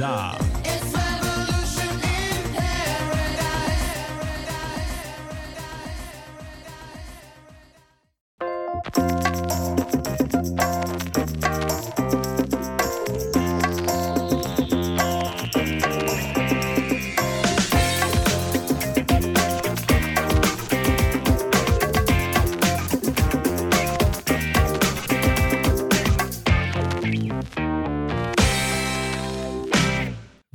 da. 0.00 0.49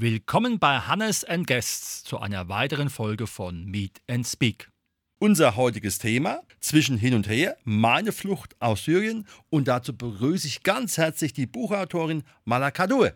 Willkommen 0.07 0.59
bei 0.59 0.77
Hannes 0.77 1.23
and 1.23 1.47
Guests 1.47 2.03
zu 2.03 2.19
einer 2.19 2.47
weiteren 2.47 2.89
Folge 2.89 3.25
von 3.25 3.65
Meet 3.65 4.03
and 4.07 4.23
Speak. 4.23 4.69
Unser 5.19 5.55
heutiges 5.55 5.97
Thema 5.97 6.41
zwischen 6.59 6.95
hin 6.95 7.15
und 7.15 7.27
her, 7.27 7.57
meine 7.63 8.11
Flucht 8.11 8.55
aus 8.59 8.85
Syrien 8.85 9.25
und 9.49 9.67
dazu 9.67 9.97
begrüße 9.97 10.45
ich 10.45 10.61
ganz 10.61 10.99
herzlich 10.99 11.33
die 11.33 11.47
Buchautorin 11.47 12.21
Malakadoue. 12.43 13.13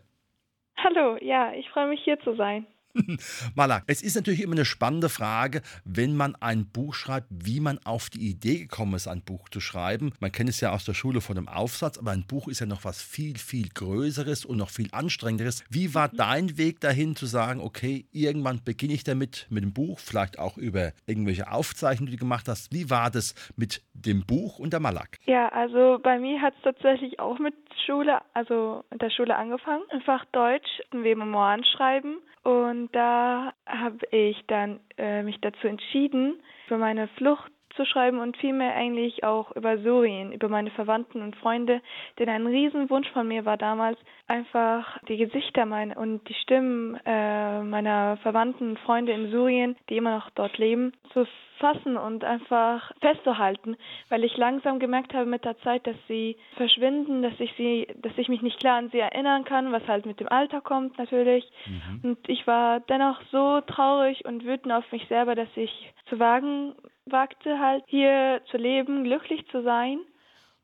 Hallo, 0.77 1.17
ja, 1.21 1.53
ich 1.53 1.69
freue 1.69 1.89
mich 1.89 2.01
hier 2.03 2.19
zu 2.21 2.35
sein. 2.35 2.65
Malak, 3.55 3.83
es 3.87 4.01
ist 4.01 4.15
natürlich 4.15 4.41
immer 4.41 4.55
eine 4.55 4.65
spannende 4.65 5.09
Frage, 5.09 5.61
wenn 5.85 6.15
man 6.15 6.35
ein 6.35 6.65
Buch 6.65 6.93
schreibt, 6.93 7.27
wie 7.29 7.59
man 7.59 7.79
auf 7.85 8.09
die 8.09 8.29
Idee 8.29 8.59
gekommen 8.59 8.95
ist, 8.95 9.07
ein 9.07 9.21
Buch 9.21 9.49
zu 9.49 9.59
schreiben. 9.59 10.13
Man 10.19 10.31
kennt 10.31 10.49
es 10.49 10.59
ja 10.61 10.71
aus 10.71 10.85
der 10.85 10.93
Schule 10.93 11.21
von 11.21 11.37
einem 11.37 11.47
Aufsatz, 11.47 11.97
aber 11.97 12.11
ein 12.11 12.25
Buch 12.25 12.47
ist 12.47 12.59
ja 12.59 12.65
noch 12.65 12.85
was 12.85 13.01
viel, 13.01 13.37
viel 13.37 13.69
Größeres 13.69 14.45
und 14.45 14.57
noch 14.57 14.69
viel 14.69 14.89
Anstrengenderes. 14.91 15.63
Wie 15.69 15.93
war 15.93 16.09
dein 16.09 16.57
Weg 16.57 16.79
dahin 16.79 17.15
zu 17.15 17.25
sagen, 17.25 17.61
okay, 17.61 18.05
irgendwann 18.11 18.61
beginne 18.63 18.93
ich 18.93 19.03
damit 19.03 19.47
mit 19.49 19.63
dem 19.63 19.73
Buch, 19.73 19.99
vielleicht 19.99 20.39
auch 20.39 20.57
über 20.57 20.91
irgendwelche 21.05 21.51
Aufzeichnungen, 21.51 22.11
die 22.11 22.17
du 22.17 22.21
gemacht 22.21 22.47
hast. 22.47 22.73
Wie 22.73 22.89
war 22.89 23.11
das 23.11 23.35
mit 23.55 23.81
dem 23.93 24.25
Buch 24.25 24.59
und 24.59 24.73
der 24.73 24.79
Malak? 24.79 25.17
Ja, 25.25 25.49
also 25.49 25.99
bei 26.01 26.19
mir 26.19 26.41
hat 26.41 26.53
es 26.57 26.63
tatsächlich 26.63 27.19
auch 27.19 27.39
mit 27.39 27.53
Schule, 27.85 28.19
also 28.33 28.83
der 28.93 29.09
Schule 29.09 29.35
angefangen. 29.35 29.83
Einfach 29.89 30.25
Deutsch, 30.31 30.81
ein 30.91 31.01
Memoiren 31.01 31.63
schreiben 31.63 32.17
und 32.43 32.89
da 32.93 33.53
habe 33.65 34.05
ich 34.11 34.41
dann 34.47 34.79
äh, 34.97 35.23
mich 35.23 35.39
dazu 35.41 35.67
entschieden, 35.67 36.41
für 36.67 36.77
meine 36.77 37.07
Flucht 37.09 37.51
zu 37.79 37.85
schreiben 37.85 38.19
und 38.19 38.35
vielmehr 38.35 38.75
eigentlich 38.75 39.23
auch 39.23 39.55
über 39.55 39.77
Syrien, 39.77 40.33
über 40.33 40.49
meine 40.49 40.69
Verwandten 40.71 41.21
und 41.21 41.37
Freunde. 41.37 41.81
Denn 42.17 42.27
ein 42.27 42.45
Riesenwunsch 42.45 43.09
von 43.11 43.25
mir 43.25 43.45
war 43.45 43.55
damals 43.55 43.97
einfach 44.27 44.97
die 45.07 45.15
Gesichter 45.15 45.65
meine 45.65 45.95
und 45.95 46.27
die 46.27 46.33
Stimmen 46.33 46.99
äh, 47.05 47.61
meiner 47.61 48.17
Verwandten 48.17 48.71
und 48.71 48.79
Freunde 48.79 49.13
in 49.13 49.31
Syrien, 49.31 49.77
die 49.89 49.95
immer 49.95 50.17
noch 50.17 50.29
dort 50.31 50.57
leben, 50.57 50.91
zu 51.13 51.25
fassen 51.59 51.97
und 51.97 52.23
einfach 52.23 52.91
festzuhalten, 53.01 53.77
weil 54.09 54.23
ich 54.23 54.35
langsam 54.37 54.79
gemerkt 54.79 55.13
habe 55.13 55.25
mit 55.25 55.45
der 55.45 55.57
Zeit, 55.59 55.85
dass 55.85 55.95
sie 56.07 56.37
verschwinden, 56.55 57.21
dass 57.21 57.37
ich 57.39 57.53
sie, 57.57 57.87
dass 58.01 58.17
ich 58.17 58.29
mich 58.29 58.41
nicht 58.41 58.59
klar 58.59 58.77
an 58.77 58.89
sie 58.89 58.99
erinnern 58.99 59.43
kann, 59.43 59.71
was 59.71 59.85
halt 59.87 60.05
mit 60.05 60.19
dem 60.19 60.29
Alter 60.29 60.61
kommt 60.61 60.97
natürlich. 60.97 61.49
Mhm. 61.65 62.09
Und 62.09 62.29
ich 62.29 62.47
war 62.47 62.79
dennoch 62.79 63.21
so 63.31 63.61
traurig 63.61 64.25
und 64.25 64.45
wütend 64.45 64.71
auf 64.71 64.89
mich 64.91 65.05
selber, 65.07 65.35
dass 65.35 65.49
ich 65.55 65.93
zu 66.09 66.19
wagen 66.19 66.75
wagte 67.11 67.59
halt 67.59 67.83
hier 67.87 68.41
zu 68.51 68.57
leben, 68.57 69.03
glücklich 69.03 69.47
zu 69.47 69.61
sein 69.63 69.99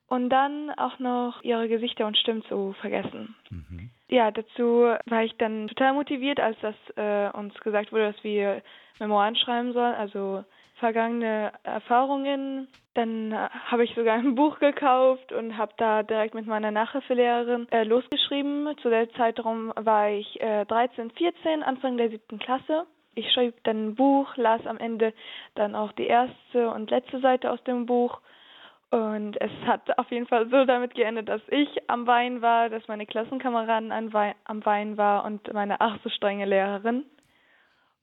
und 0.07 0.29
dann 0.29 0.71
auch 0.71 0.99
noch 0.99 1.43
ihre 1.43 1.67
Gesichter 1.67 2.05
und 2.05 2.17
Stimmen 2.17 2.43
zu 2.43 2.73
vergessen. 2.81 3.35
Mhm. 3.49 3.89
Ja, 4.07 4.31
dazu 4.31 4.93
war 5.05 5.23
ich 5.23 5.35
dann 5.37 5.67
total 5.67 5.93
motiviert, 5.93 6.39
als 6.39 6.57
das 6.61 6.75
äh, 6.95 7.35
uns 7.35 7.53
gesagt 7.61 7.91
wurde, 7.91 8.11
dass 8.13 8.23
wir 8.23 8.61
Memoiren 8.99 9.35
schreiben 9.35 9.73
sollen, 9.73 9.95
also 9.95 10.43
vergangene 10.75 11.53
Erfahrungen. 11.63 12.67
Dann 12.93 13.31
äh, 13.31 13.49
habe 13.65 13.83
ich 13.83 13.95
sogar 13.95 14.15
ein 14.15 14.35
Buch 14.35 14.59
gekauft 14.59 15.31
und 15.31 15.57
habe 15.57 15.73
da 15.77 16.03
direkt 16.03 16.35
mit 16.35 16.45
meiner 16.45 16.71
Nachhilfelehrerin 16.71 17.67
äh, 17.71 17.83
losgeschrieben. 17.83 18.75
Zu 18.81 18.89
der 18.89 19.09
Zeitraum 19.13 19.73
war 19.75 20.09
ich 20.11 20.39
äh, 20.39 20.65
13, 20.65 21.11
14, 21.11 21.63
Anfang 21.63 21.97
der 21.97 22.09
siebten 22.09 22.39
Klasse 22.39 22.85
ich 23.15 23.31
schrieb 23.31 23.63
dann 23.63 23.87
ein 23.87 23.95
Buch, 23.95 24.35
las 24.37 24.65
am 24.65 24.77
Ende 24.77 25.13
dann 25.55 25.75
auch 25.75 25.91
die 25.93 26.07
erste 26.07 26.69
und 26.69 26.91
letzte 26.91 27.19
Seite 27.19 27.51
aus 27.51 27.63
dem 27.63 27.85
Buch. 27.85 28.19
Und 28.91 29.35
es 29.41 29.51
hat 29.65 29.97
auf 29.97 30.09
jeden 30.11 30.27
Fall 30.27 30.49
so 30.49 30.65
damit 30.65 30.93
geendet, 30.95 31.27
dass 31.27 31.41
ich 31.49 31.69
am 31.89 32.07
Wein 32.07 32.41
war, 32.41 32.69
dass 32.69 32.87
meine 32.87 33.05
Klassenkameraden 33.05 33.91
am 33.91 34.13
Wein 34.65 34.97
war 34.97 35.25
und 35.25 35.51
meine 35.53 35.81
ach 35.81 35.97
so 36.03 36.09
strenge 36.09 36.45
Lehrerin. 36.45 37.03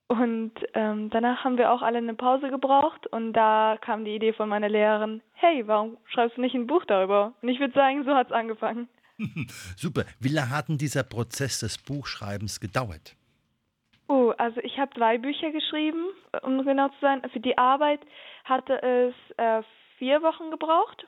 Und 0.08 0.52
ähm, 0.74 1.08
danach 1.08 1.44
haben 1.44 1.56
wir 1.56 1.72
auch 1.72 1.80
alle 1.80 1.96
eine 1.96 2.12
Pause 2.12 2.50
gebraucht 2.50 3.06
und 3.06 3.32
da 3.32 3.78
kam 3.80 4.04
die 4.04 4.14
Idee 4.14 4.34
von 4.34 4.48
meiner 4.48 4.68
Lehrerin, 4.68 5.22
hey, 5.32 5.66
warum 5.66 5.96
schreibst 6.04 6.36
du 6.36 6.42
nicht 6.42 6.54
ein 6.54 6.66
Buch 6.66 6.84
darüber? 6.84 7.32
Und 7.40 7.48
ich 7.48 7.60
würde 7.60 7.72
sagen, 7.72 8.04
so 8.04 8.14
hat 8.14 8.26
es 8.26 8.32
angefangen. 8.32 8.88
Super. 9.76 10.04
Wie 10.20 10.28
lange 10.28 10.50
hat 10.50 10.68
denn 10.68 10.76
dieser 10.76 11.04
Prozess 11.04 11.60
des 11.60 11.78
Buchschreibens 11.78 12.60
gedauert? 12.60 13.16
Also 14.38 14.60
ich 14.60 14.78
habe 14.78 14.94
zwei 14.94 15.18
Bücher 15.18 15.50
geschrieben, 15.50 16.06
um 16.42 16.64
genau 16.64 16.88
zu 16.88 17.00
sein. 17.00 17.22
Für 17.32 17.40
die 17.40 17.58
Arbeit 17.58 18.00
hatte 18.44 18.82
es 18.82 19.14
äh, 19.36 19.62
vier 19.98 20.22
Wochen 20.22 20.50
gebraucht. 20.50 21.06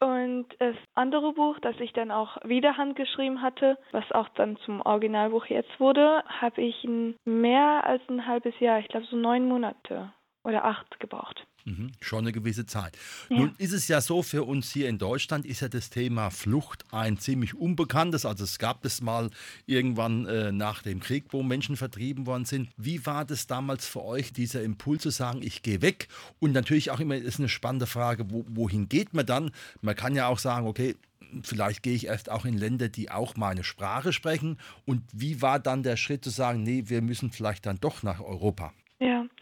Und 0.00 0.46
das 0.60 0.76
andere 0.94 1.32
Buch, 1.32 1.58
das 1.60 1.74
ich 1.80 1.92
dann 1.92 2.12
auch 2.12 2.36
wieder 2.44 2.76
handgeschrieben 2.76 3.42
hatte, 3.42 3.76
was 3.90 4.10
auch 4.12 4.28
dann 4.30 4.56
zum 4.58 4.80
Originalbuch 4.80 5.46
jetzt 5.46 5.80
wurde, 5.80 6.22
habe 6.28 6.62
ich 6.62 6.86
mehr 7.24 7.84
als 7.84 8.02
ein 8.08 8.24
halbes 8.24 8.58
Jahr, 8.60 8.78
ich 8.78 8.86
glaube 8.86 9.06
so 9.06 9.16
neun 9.16 9.48
Monate 9.48 10.12
oder 10.48 10.64
acht 10.64 10.98
gebraucht. 10.98 11.46
Mhm, 11.64 11.92
schon 12.00 12.20
eine 12.20 12.32
gewisse 12.32 12.64
Zeit. 12.64 12.96
Ja. 13.28 13.38
Nun 13.38 13.54
ist 13.58 13.72
es 13.72 13.88
ja 13.88 14.00
so, 14.00 14.22
für 14.22 14.44
uns 14.44 14.72
hier 14.72 14.88
in 14.88 14.96
Deutschland 14.96 15.44
ist 15.44 15.60
ja 15.60 15.68
das 15.68 15.90
Thema 15.90 16.30
Flucht 16.30 16.84
ein 16.92 17.18
ziemlich 17.18 17.54
unbekanntes. 17.54 18.24
Also 18.24 18.44
es 18.44 18.58
gab 18.58 18.84
es 18.86 19.02
mal 19.02 19.30
irgendwann 19.66 20.24
äh, 20.26 20.50
nach 20.50 20.82
dem 20.82 21.00
Krieg, 21.00 21.26
wo 21.30 21.42
Menschen 21.42 21.76
vertrieben 21.76 22.26
worden 22.26 22.46
sind. 22.46 22.70
Wie 22.78 23.04
war 23.04 23.26
das 23.26 23.46
damals 23.46 23.86
für 23.86 24.02
euch, 24.02 24.32
dieser 24.32 24.62
Impuls 24.62 25.02
zu 25.02 25.10
sagen, 25.10 25.42
ich 25.42 25.62
gehe 25.62 25.82
weg? 25.82 26.08
Und 26.38 26.52
natürlich 26.52 26.90
auch 26.90 27.00
immer 27.00 27.16
ist 27.16 27.38
eine 27.38 27.50
spannende 27.50 27.86
Frage, 27.86 28.30
wo, 28.30 28.46
wohin 28.48 28.88
geht 28.88 29.12
man 29.12 29.26
dann? 29.26 29.50
Man 29.82 29.94
kann 29.94 30.14
ja 30.14 30.28
auch 30.28 30.38
sagen, 30.38 30.66
okay, 30.66 30.96
vielleicht 31.42 31.82
gehe 31.82 31.94
ich 31.94 32.06
erst 32.06 32.30
auch 32.30 32.46
in 32.46 32.56
Länder, 32.56 32.88
die 32.88 33.10
auch 33.10 33.36
meine 33.36 33.64
Sprache 33.64 34.14
sprechen. 34.14 34.58
Und 34.86 35.02
wie 35.12 35.42
war 35.42 35.58
dann 35.58 35.82
der 35.82 35.96
Schritt 35.96 36.24
zu 36.24 36.30
sagen, 36.30 36.62
nee, 36.62 36.84
wir 36.86 37.02
müssen 37.02 37.30
vielleicht 37.30 37.66
dann 37.66 37.78
doch 37.78 38.02
nach 38.02 38.20
Europa? 38.20 38.72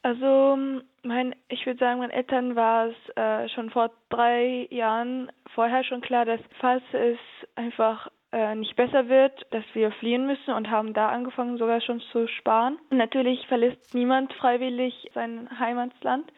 Also 0.07 0.57
mein, 1.03 1.35
ich 1.49 1.67
würde 1.67 1.81
sagen, 1.81 1.99
meinen 1.99 2.11
Eltern 2.11 2.55
war 2.55 2.87
es 2.87 3.17
äh, 3.17 3.49
schon 3.49 3.71
vor 3.71 3.91
drei 4.09 4.69
Jahren 4.71 5.33
vorher 5.53 5.83
schon 5.83 6.01
klar, 6.01 6.25
dass 6.25 6.39
falls 6.61 6.85
es 6.93 7.19
einfach 7.57 8.07
äh, 8.31 8.55
nicht 8.55 8.77
besser 8.77 9.09
wird, 9.09 9.33
dass 9.51 9.65
wir 9.73 9.91
fliehen 9.91 10.29
müssen 10.29 10.55
und 10.55 10.71
haben 10.71 10.95
da 10.95 11.09
angefangen 11.09 11.59
sogar 11.59 11.81
schon 11.81 11.99
zu 12.13 12.29
sparen. 12.29 12.79
Natürlich 12.91 13.49
verlässt 13.49 13.97
niemand 13.97 14.33
freiwillig 14.35 15.11
sein 15.13 15.49
Heimatland. 15.59 16.31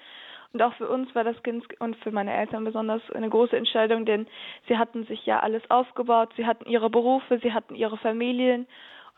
Und 0.55 0.63
auch 0.63 0.73
für 0.77 0.89
uns 0.89 1.15
war 1.15 1.25
das 1.25 1.43
ganz 1.43 1.63
und 1.79 1.95
für 1.97 2.11
meine 2.11 2.33
Eltern 2.33 2.65
besonders 2.65 3.03
eine 3.11 3.29
große 3.29 3.55
Entscheidung, 3.55 4.07
denn 4.07 4.29
sie 4.67 4.79
hatten 4.79 5.05
sich 5.05 5.27
ja 5.27 5.41
alles 5.41 5.71
aufgebaut, 5.71 6.33
sie 6.39 6.47
hatten 6.47 6.65
ihre 6.71 6.89
Berufe, 6.89 7.39
sie 7.43 7.53
hatten 7.53 7.75
ihre 7.75 7.99
Familien 7.99 8.67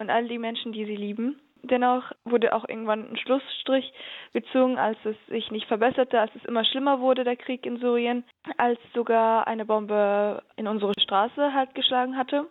und 0.01 0.11
all 0.11 0.27
die 0.27 0.39
Menschen, 0.39 0.73
die 0.73 0.87
sie 0.87 0.97
lieben. 0.97 1.41
Dennoch 1.63 2.13
wurde 2.25 2.55
auch 2.55 2.69
irgendwann 2.69 3.11
ein 3.11 3.17
Schlussstrich 3.17 3.93
gezogen, 4.33 4.79
als 4.79 4.99
es 5.05 5.17
sich 5.29 5.51
nicht 5.51 5.67
verbesserte, 5.67 6.21
als 6.21 6.35
es 6.35 6.45
immer 6.45 6.65
schlimmer 6.65 7.01
wurde, 7.01 7.25
der 7.25 7.37
Krieg 7.37 7.67
in 7.67 7.79
Syrien, 7.79 8.25
als 8.57 8.79
sogar 8.95 9.47
eine 9.47 9.67
Bombe 9.67 10.43
in 10.57 10.67
unsere 10.67 10.93
Straße 10.99 11.53
halt 11.53 11.75
geschlagen 11.75 12.17
hatte, 12.17 12.47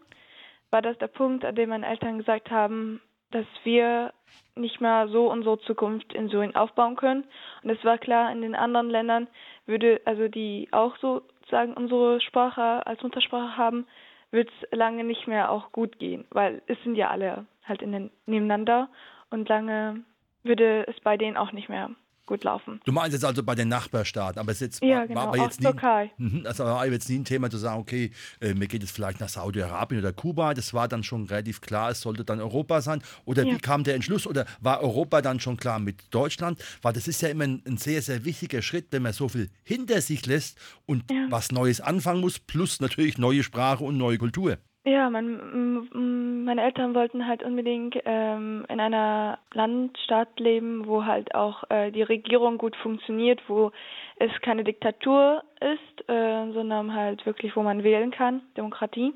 war 0.72 0.82
das 0.82 0.98
der 1.00 1.08
Punkt, 1.08 1.44
an 1.44 1.56
dem 1.56 1.70
meine 1.70 1.88
Eltern 1.88 2.20
gesagt 2.20 2.52
haben, 2.52 3.02
dass 3.32 3.46
wir 3.64 4.14
nicht 4.56 4.82
mehr 4.82 5.08
so 5.08 5.32
unsere 5.32 5.60
Zukunft 5.62 6.14
in 6.14 6.30
Syrien 6.30 6.56
aufbauen 6.56 6.96
können. 6.96 7.24
Und 7.64 7.70
es 7.70 7.84
war 7.84 7.98
klar, 7.98 8.32
in 8.32 8.42
den 8.42 8.56
anderen 8.56 8.90
Ländern 8.90 9.28
würde, 9.66 10.02
also 10.06 10.28
die 10.28 10.68
auch 10.72 10.98
sozusagen 10.98 11.74
unsere 11.74 12.22
Sprache 12.22 12.86
als 12.86 13.02
Muttersprache 13.02 13.58
haben, 13.58 13.88
wird 14.32 14.50
es 14.50 14.78
lange 14.78 15.04
nicht 15.04 15.28
mehr 15.28 15.52
auch 15.52 15.72
gut 15.72 15.98
gehen, 15.98 16.26
weil 16.30 16.62
es 16.68 16.78
sind 16.84 16.96
ja 16.96 17.10
alle 17.10 17.46
halt 17.70 17.82
in 17.82 17.92
den, 17.92 18.12
nebeneinander 18.26 18.90
und 19.30 19.48
lange 19.48 20.04
würde 20.44 20.86
es 20.88 21.00
bei 21.02 21.18
denen 21.18 21.38
auch 21.38 21.52
nicht 21.52 21.70
mehr 21.70 21.90
gut 22.30 22.44
laufen. 22.44 22.80
Du 22.86 22.92
meinst 22.94 23.14
jetzt 23.14 23.26
also 23.26 23.44
bei 23.44 23.56
den 23.56 23.68
Nachbarstaaten, 23.68 24.40
aber 24.40 24.52
es 24.52 24.60
jetzt 24.60 24.82
ja, 24.84 25.06
genau, 25.06 25.20
war 25.20 25.28
aber 25.30 25.38
jetzt 25.40 25.60
nie, 25.60 25.66
Türkei. 25.66 26.12
Mhm, 26.18 26.44
also 26.46 26.64
war 26.64 26.86
jetzt 26.86 27.10
nie 27.10 27.18
ein 27.18 27.26
Thema 27.26 27.50
zu 27.50 27.58
sagen, 27.58 27.82
okay, 27.82 28.12
äh, 28.40 28.54
mir 28.54 28.68
geht 28.68 28.84
es 28.84 28.92
vielleicht 28.92 29.20
nach 29.20 29.28
Saudi-Arabien 29.28 30.00
oder 30.00 30.14
Kuba. 30.14 30.54
Das 30.54 30.74
war 30.74 30.88
dann 30.88 31.04
schon 31.04 31.26
relativ 31.26 31.60
klar, 31.60 31.90
es 31.90 32.02
sollte 32.02 32.24
dann 32.24 32.40
Europa 32.40 32.82
sein. 32.82 33.02
Oder 33.26 33.44
ja. 33.46 33.54
wie 33.54 33.58
kam 33.58 33.84
der 33.84 33.96
Entschluss? 33.96 34.28
Oder 34.28 34.46
war 34.62 34.82
Europa 34.82 35.22
dann 35.22 35.40
schon 35.40 35.58
klar 35.58 35.80
mit 35.80 36.14
Deutschland? 36.14 36.64
Weil 36.84 36.94
das 36.94 37.08
ist 37.08 37.22
ja 37.22 37.30
immer 37.30 37.46
ein, 37.46 37.64
ein 37.68 37.78
sehr, 37.78 38.02
sehr 38.02 38.24
wichtiger 38.24 38.62
Schritt, 38.62 38.88
wenn 38.92 39.02
man 39.02 39.14
so 39.14 39.28
viel 39.28 39.50
hinter 39.64 40.00
sich 40.00 40.26
lässt 40.28 40.60
und 40.86 41.10
ja. 41.12 41.26
was 41.30 41.52
Neues 41.52 41.82
anfangen 41.82 42.22
muss, 42.22 42.38
plus 42.38 42.80
natürlich 42.80 43.18
neue 43.18 43.42
Sprache 43.42 43.84
und 43.84 43.98
neue 43.98 44.20
Kultur. 44.20 44.60
Ja, 44.86 45.10
mein, 45.10 46.46
meine 46.46 46.64
Eltern 46.64 46.96
wollten 46.96 47.28
halt 47.28 47.44
unbedingt 47.44 47.98
ähm, 48.06 48.66
in 48.70 48.80
einer 48.80 49.40
Landstadt 49.54 50.40
leben, 50.40 50.88
wo 50.88 51.04
halt 51.06 51.36
auch 51.36 51.64
äh, 51.70 51.92
die 51.92 52.02
Regierung 52.02 52.58
gut 52.58 52.78
funktioniert, 52.78 53.42
wo 53.50 53.72
es 54.18 54.32
keine 54.42 54.64
Diktatur 54.64 55.44
ist, 55.60 56.10
äh, 56.10 56.52
sondern 56.54 56.94
halt 56.94 57.26
wirklich, 57.26 57.58
wo 57.58 57.62
man 57.62 57.84
wählen 57.84 58.12
kann, 58.12 58.42
Demokratie. 58.56 59.14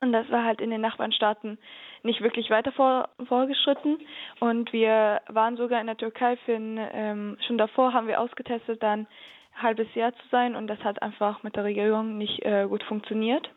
Und 0.00 0.12
das 0.12 0.30
war 0.30 0.44
halt 0.44 0.60
in 0.60 0.70
den 0.70 0.80
Nachbarnstaaten 0.80 1.58
nicht 2.04 2.20
wirklich 2.22 2.48
weiter 2.50 2.72
vor, 2.72 3.08
vorgeschritten. 3.26 3.98
Und 4.38 4.72
wir 4.72 5.22
waren 5.28 5.56
sogar 5.56 5.80
in 5.80 5.86
der 5.86 5.96
Türkei 5.96 6.36
für 6.38 6.54
ein, 6.54 6.78
ähm, 6.92 7.36
schon 7.46 7.58
davor 7.58 7.92
haben 7.92 8.06
wir 8.06 8.20
ausgetestet, 8.20 8.80
dann 8.82 9.06
ein 9.56 9.62
halbes 9.62 9.92
Jahr 9.94 10.12
zu 10.12 10.22
sein 10.30 10.54
und 10.54 10.68
das 10.68 10.78
hat 10.84 11.02
einfach 11.02 11.42
mit 11.42 11.56
der 11.56 11.64
Regierung 11.64 12.16
nicht 12.16 12.44
äh, 12.44 12.66
gut 12.68 12.82
funktioniert. 12.84 13.50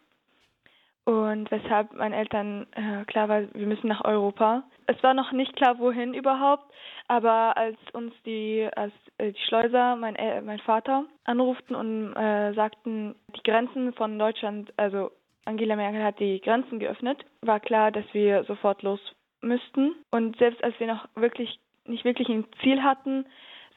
Und 1.05 1.51
weshalb 1.51 1.93
meinen 1.93 2.13
Eltern 2.13 2.65
äh, 2.71 3.05
klar 3.05 3.29
war, 3.29 3.41
wir 3.53 3.67
müssen 3.67 3.87
nach 3.87 4.03
Europa. 4.03 4.63
Es 4.87 5.01
war 5.03 5.13
noch 5.13 5.31
nicht 5.31 5.55
klar, 5.55 5.77
wohin 5.77 6.15
überhaupt, 6.15 6.71
aber 7.07 7.55
als 7.57 7.77
uns 7.93 8.11
die, 8.25 8.67
als 8.75 8.91
äh, 9.19 9.31
die 9.31 9.41
Schleuser, 9.47 9.95
mein, 9.95 10.15
äh, 10.15 10.41
mein 10.41 10.59
Vater, 10.59 11.05
anruften 11.23 11.75
und 11.75 12.15
äh, 12.15 12.53
sagten, 12.53 13.15
die 13.35 13.43
Grenzen 13.43 13.93
von 13.93 14.17
Deutschland, 14.17 14.73
also 14.77 15.11
Angela 15.45 15.75
Merkel 15.75 16.03
hat 16.03 16.19
die 16.19 16.41
Grenzen 16.41 16.79
geöffnet, 16.79 17.23
war 17.41 17.59
klar, 17.59 17.91
dass 17.91 18.05
wir 18.13 18.43
sofort 18.45 18.81
los 18.81 18.99
müssten. 19.41 19.93
Und 20.09 20.37
selbst 20.37 20.63
als 20.63 20.73
wir 20.79 20.87
noch 20.87 21.07
wirklich 21.15 21.59
nicht 21.85 22.03
wirklich 22.03 22.29
ein 22.29 22.45
Ziel 22.63 22.81
hatten, 22.81 23.25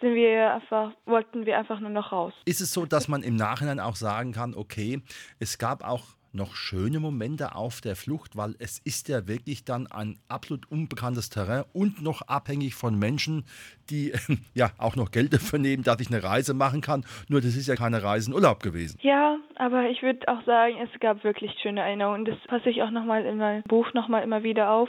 sind 0.00 0.14
wir 0.14 0.54
einfach, 0.54 0.92
wollten 1.04 1.44
wir 1.44 1.58
einfach 1.58 1.80
nur 1.80 1.90
noch 1.90 2.12
raus. 2.12 2.32
Ist 2.46 2.62
es 2.62 2.72
so, 2.72 2.86
dass 2.86 3.08
man 3.08 3.22
im 3.22 3.36
Nachhinein 3.36 3.80
auch 3.80 3.96
sagen 3.96 4.32
kann, 4.32 4.54
okay, 4.54 5.02
es 5.40 5.58
gab 5.58 5.84
auch 5.84 6.17
noch 6.32 6.54
schöne 6.54 7.00
Momente 7.00 7.54
auf 7.54 7.80
der 7.80 7.96
Flucht, 7.96 8.36
weil 8.36 8.54
es 8.58 8.78
ist 8.80 9.08
ja 9.08 9.26
wirklich 9.26 9.64
dann 9.64 9.86
ein 9.86 10.18
absolut 10.28 10.70
unbekanntes 10.70 11.30
Terrain 11.30 11.64
und 11.72 12.02
noch 12.02 12.22
abhängig 12.22 12.74
von 12.74 12.98
Menschen, 12.98 13.44
die 13.90 14.12
ja 14.54 14.70
auch 14.78 14.96
noch 14.96 15.10
Geld 15.10 15.32
dafür 15.32 15.58
nehmen, 15.58 15.82
dass 15.82 16.00
ich 16.00 16.08
eine 16.08 16.22
Reise 16.22 16.54
machen 16.54 16.80
kann. 16.80 17.04
Nur 17.28 17.40
das 17.40 17.56
ist 17.56 17.68
ja 17.68 17.76
keine 17.76 18.02
Reise 18.02 18.30
in 18.30 18.34
Urlaub 18.34 18.62
gewesen. 18.62 18.98
Ja, 19.02 19.38
aber 19.56 19.88
ich 19.88 20.02
würde 20.02 20.28
auch 20.28 20.42
sagen, 20.44 20.74
es 20.82 21.00
gab 21.00 21.24
wirklich 21.24 21.52
schöne 21.62 21.80
Erinnerungen. 21.80 22.24
Das 22.24 22.38
passe 22.46 22.70
ich 22.70 22.82
auch 22.82 22.90
nochmal 22.90 23.24
in 23.24 23.38
meinem 23.38 23.62
Buch 23.64 23.92
nochmal 23.94 24.22
immer 24.22 24.42
wieder 24.42 24.70
auf 24.70 24.88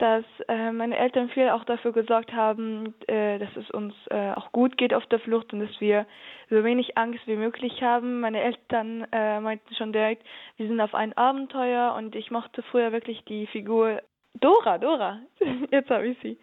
dass 0.00 0.24
äh, 0.48 0.72
meine 0.72 0.96
Eltern 0.96 1.28
viel 1.28 1.50
auch 1.50 1.64
dafür 1.64 1.92
gesorgt 1.92 2.32
haben, 2.32 2.94
äh, 3.06 3.38
dass 3.38 3.54
es 3.56 3.70
uns 3.70 3.94
äh, 4.10 4.32
auch 4.32 4.50
gut 4.50 4.78
geht 4.78 4.94
auf 4.94 5.04
der 5.06 5.20
Flucht 5.20 5.52
und 5.52 5.60
dass 5.60 5.80
wir 5.80 6.06
so 6.48 6.64
wenig 6.64 6.96
Angst 6.96 7.26
wie 7.26 7.36
möglich 7.36 7.82
haben. 7.82 8.20
Meine 8.20 8.40
Eltern 8.40 9.06
äh, 9.12 9.40
meinten 9.40 9.74
schon 9.74 9.92
direkt, 9.92 10.26
wir 10.56 10.68
sind 10.68 10.80
auf 10.80 10.94
ein 10.94 11.12
Abenteuer 11.16 11.94
und 11.96 12.14
ich 12.14 12.30
mochte 12.30 12.62
früher 12.62 12.92
wirklich 12.92 13.24
die 13.26 13.46
Figur 13.48 14.00
Dora, 14.40 14.78
Dora, 14.78 15.20
jetzt 15.70 15.90
habe 15.90 16.08
ich 16.08 16.18
sie. 16.22 16.38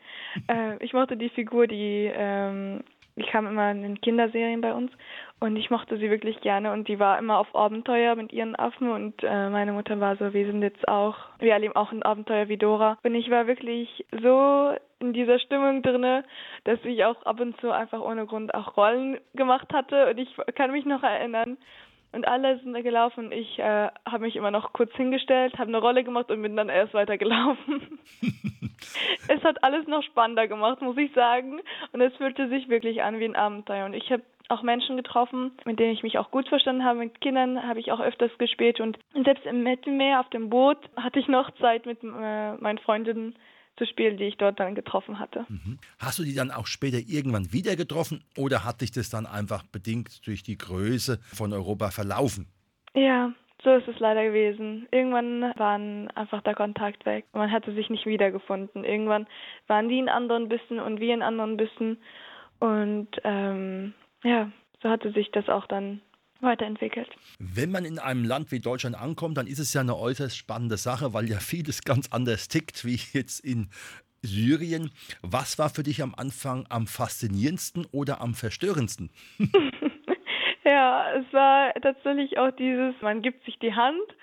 Äh, 0.48 0.84
ich 0.84 0.94
mochte 0.94 1.18
die 1.18 1.30
Figur, 1.30 1.68
die 1.68 2.12
ähm, 2.14 2.84
die 3.18 3.26
kam 3.26 3.48
immer 3.48 3.72
in 3.72 3.82
den 3.82 4.00
Kinderserien 4.00 4.62
bei 4.62 4.74
uns. 4.74 4.92
Und 5.40 5.56
ich 5.56 5.70
mochte 5.70 5.98
sie 5.98 6.10
wirklich 6.10 6.40
gerne. 6.42 6.72
Und 6.72 6.88
die 6.88 7.00
war 7.00 7.20
immer 7.20 7.38
auf 7.40 7.54
Abenteuer 7.56 8.16
mit 8.16 8.32
ihren 8.32 8.56
Affen. 8.56 8.90
Und 8.90 9.24
äh, 9.24 9.50
meine 9.50 9.72
Mutter 9.72 10.00
war 10.00 10.16
so, 10.16 10.34
wir 10.34 10.46
sind 10.46 10.62
jetzt 10.62 10.88
auch, 10.88 11.16
wir 11.40 11.54
erleben 11.54 11.76
auch 11.76 11.92
ein 11.92 12.04
Abenteuer 12.04 12.48
wie 12.48 12.58
Dora. 12.58 12.98
Und 13.04 13.16
ich 13.16 13.30
war 13.30 13.48
wirklich 13.48 14.06
so 14.22 14.72
in 15.00 15.14
dieser 15.14 15.40
Stimmung 15.40 15.84
drinne, 15.84 16.24
dass 16.64 16.80
ich 16.84 17.04
auch 17.06 17.24
ab 17.24 17.40
und 17.40 17.60
zu 17.60 17.72
einfach 17.72 18.02
ohne 18.02 18.26
Grund 18.26 18.54
auch 18.54 18.78
Rollen 18.78 19.20
gemacht 19.36 19.74
hatte. 19.74 20.10
Und 20.10 20.18
ich 20.18 20.36
kann 20.56 20.72
mich 20.72 20.86
noch 20.86 21.04
erinnern, 21.04 21.58
und 22.14 22.28
alle 22.28 22.58
sind 22.60 22.74
da 22.74 22.82
gelaufen 22.82 23.26
und 23.26 23.32
ich 23.32 23.60
äh, 23.60 23.90
habe 24.06 24.20
mich 24.20 24.36
immer 24.36 24.52
noch 24.52 24.74
kurz 24.74 24.94
hingestellt, 24.94 25.58
habe 25.58 25.70
eine 25.70 25.80
Rolle 25.80 26.04
gemacht 26.04 26.32
und 26.32 26.42
bin 26.42 26.56
dann 26.56 26.70
erst 26.70 26.94
weitergelaufen. 26.94 28.00
es 29.28 29.44
hat 29.44 29.64
alles 29.64 29.88
noch 29.88 30.04
spannender 30.04 30.48
gemacht, 30.48 30.82
muss 30.82 30.98
ich 30.98 31.12
sagen. 31.14 31.60
Und 31.92 32.02
es 32.02 32.16
fühlte 32.16 32.48
sich 32.50 32.70
wirklich 32.70 33.04
an 33.04 33.20
wie 33.20 33.26
ein 33.26 33.36
Abenteuer. 33.36 33.86
Und 33.86 33.94
ich 33.94 34.12
habe 34.12 34.24
auch 34.50 34.62
Menschen 34.62 34.96
getroffen, 34.96 35.52
mit 35.66 35.80
denen 35.80 35.94
ich 35.94 36.04
mich 36.04 36.18
auch 36.18 36.32
gut 36.32 36.48
verstanden 36.48 36.86
habe. 36.86 37.00
Mit 37.00 37.20
Kindern 37.20 37.68
habe 37.68 37.80
ich 37.80 37.92
auch 37.92 38.00
öfters 38.00 38.32
gespielt 38.38 38.80
und 38.80 38.98
selbst 39.14 39.46
im 39.46 39.64
Mittelmeer 39.64 40.22
auf 40.22 40.30
dem 40.30 40.50
Boot 40.50 40.78
hatte 40.96 41.20
ich 41.20 41.28
noch 41.28 41.52
Zeit 41.56 41.86
mit 41.86 42.02
äh, 42.04 42.54
meinen 42.54 42.78
Freundinnen 42.78 43.36
zu 43.78 43.86
spielen, 43.86 44.18
die 44.18 44.26
ich 44.26 44.38
dort 44.38 44.60
dann 44.60 44.76
getroffen 44.76 45.20
hatte. 45.20 45.46
Mhm. 45.48 45.80
Hast 46.00 46.20
du 46.20 46.24
die 46.24 46.36
dann 46.36 46.52
auch 46.52 46.68
später 46.68 46.98
irgendwann 46.98 47.54
wieder 47.54 47.76
getroffen 47.76 48.24
oder 48.36 48.66
hat 48.66 48.82
dich 48.82 48.92
das 48.92 49.10
dann 49.10 49.26
einfach 49.26 49.64
bedingt 49.64 50.26
durch 50.26 50.44
die 50.44 50.58
Größe 50.58 51.20
von 51.34 51.54
Europa 51.54 51.92
verlaufen? 51.92 52.48
Ja, 52.94 53.32
so 53.64 53.76
ist 53.76 53.88
es 53.88 54.00
leider 54.00 54.24
gewesen. 54.24 54.88
Irgendwann 54.92 55.54
war 55.58 55.80
einfach 56.16 56.42
der 56.42 56.56
Kontakt 56.56 57.06
weg. 57.06 57.26
Man 57.34 57.52
hatte 57.52 57.74
sich 57.74 57.90
nicht 57.90 58.06
wiedergefunden. 58.06 58.84
Irgendwann 58.84 59.28
waren 59.68 59.90
die 59.90 60.00
in 60.00 60.10
anderen 60.10 60.50
Bissen 60.50 60.80
und 60.80 61.00
wir 61.00 61.14
in 61.14 61.22
anderen 61.22 61.58
Bissen. 61.58 61.98
Und 62.60 63.10
ähm, 63.24 63.94
ja, 64.24 64.52
so 64.82 64.90
hatte 64.90 65.12
sich 65.12 65.32
das 65.32 65.50
auch 65.50 65.68
dann 65.68 66.02
weiterentwickelt. 66.42 67.10
Wenn 67.40 67.72
man 67.72 67.86
in 67.86 68.00
einem 68.00 68.26
Land 68.26 68.52
wie 68.52 68.60
Deutschland 68.60 68.96
ankommt, 68.96 69.38
dann 69.38 69.48
ist 69.48 69.60
es 69.60 69.74
ja 69.74 69.82
eine 69.82 69.96
äußerst 69.96 70.38
spannende 70.38 70.78
Sache, 70.78 71.14
weil 71.14 71.30
ja 71.30 71.40
vieles 71.40 71.84
ganz 71.84 72.12
anders 72.12 72.48
tickt 72.48 72.86
wie 72.86 73.00
jetzt 73.14 73.40
in 73.40 73.70
Syrien. 74.22 74.92
Was 75.22 75.60
war 75.60 75.70
für 75.70 75.84
dich 75.84 76.02
am 76.02 76.14
Anfang 76.16 76.66
am 76.70 76.88
faszinierendsten 76.88 77.86
oder 77.92 78.22
am 78.22 78.34
verstörendsten? 78.34 79.10
ja, 80.64 81.14
es 81.14 81.32
war 81.34 81.74
tatsächlich 81.76 82.38
auch 82.38 82.52
dieses, 82.52 82.96
man 83.02 83.22
gibt 83.22 83.44
sich 83.46 83.58
die 83.60 83.74
Hand 83.74 84.16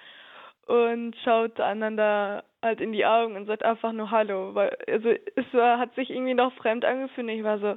und 0.66 1.14
schaut 1.24 1.60
einander 1.60 2.44
halt 2.62 2.80
in 2.80 2.92
die 2.92 3.04
Augen 3.04 3.36
und 3.36 3.46
sagt 3.46 3.62
einfach 3.62 3.92
nur 3.92 4.10
Hallo. 4.10 4.54
Weil, 4.54 4.76
also 4.88 5.10
es 5.10 5.46
war, 5.52 5.78
hat 5.78 5.94
sich 5.94 6.10
irgendwie 6.10 6.34
noch 6.34 6.52
fremd 6.54 6.84
angefühlt. 6.84 7.28
Ich 7.28 7.44
war 7.44 7.58
so, 7.58 7.76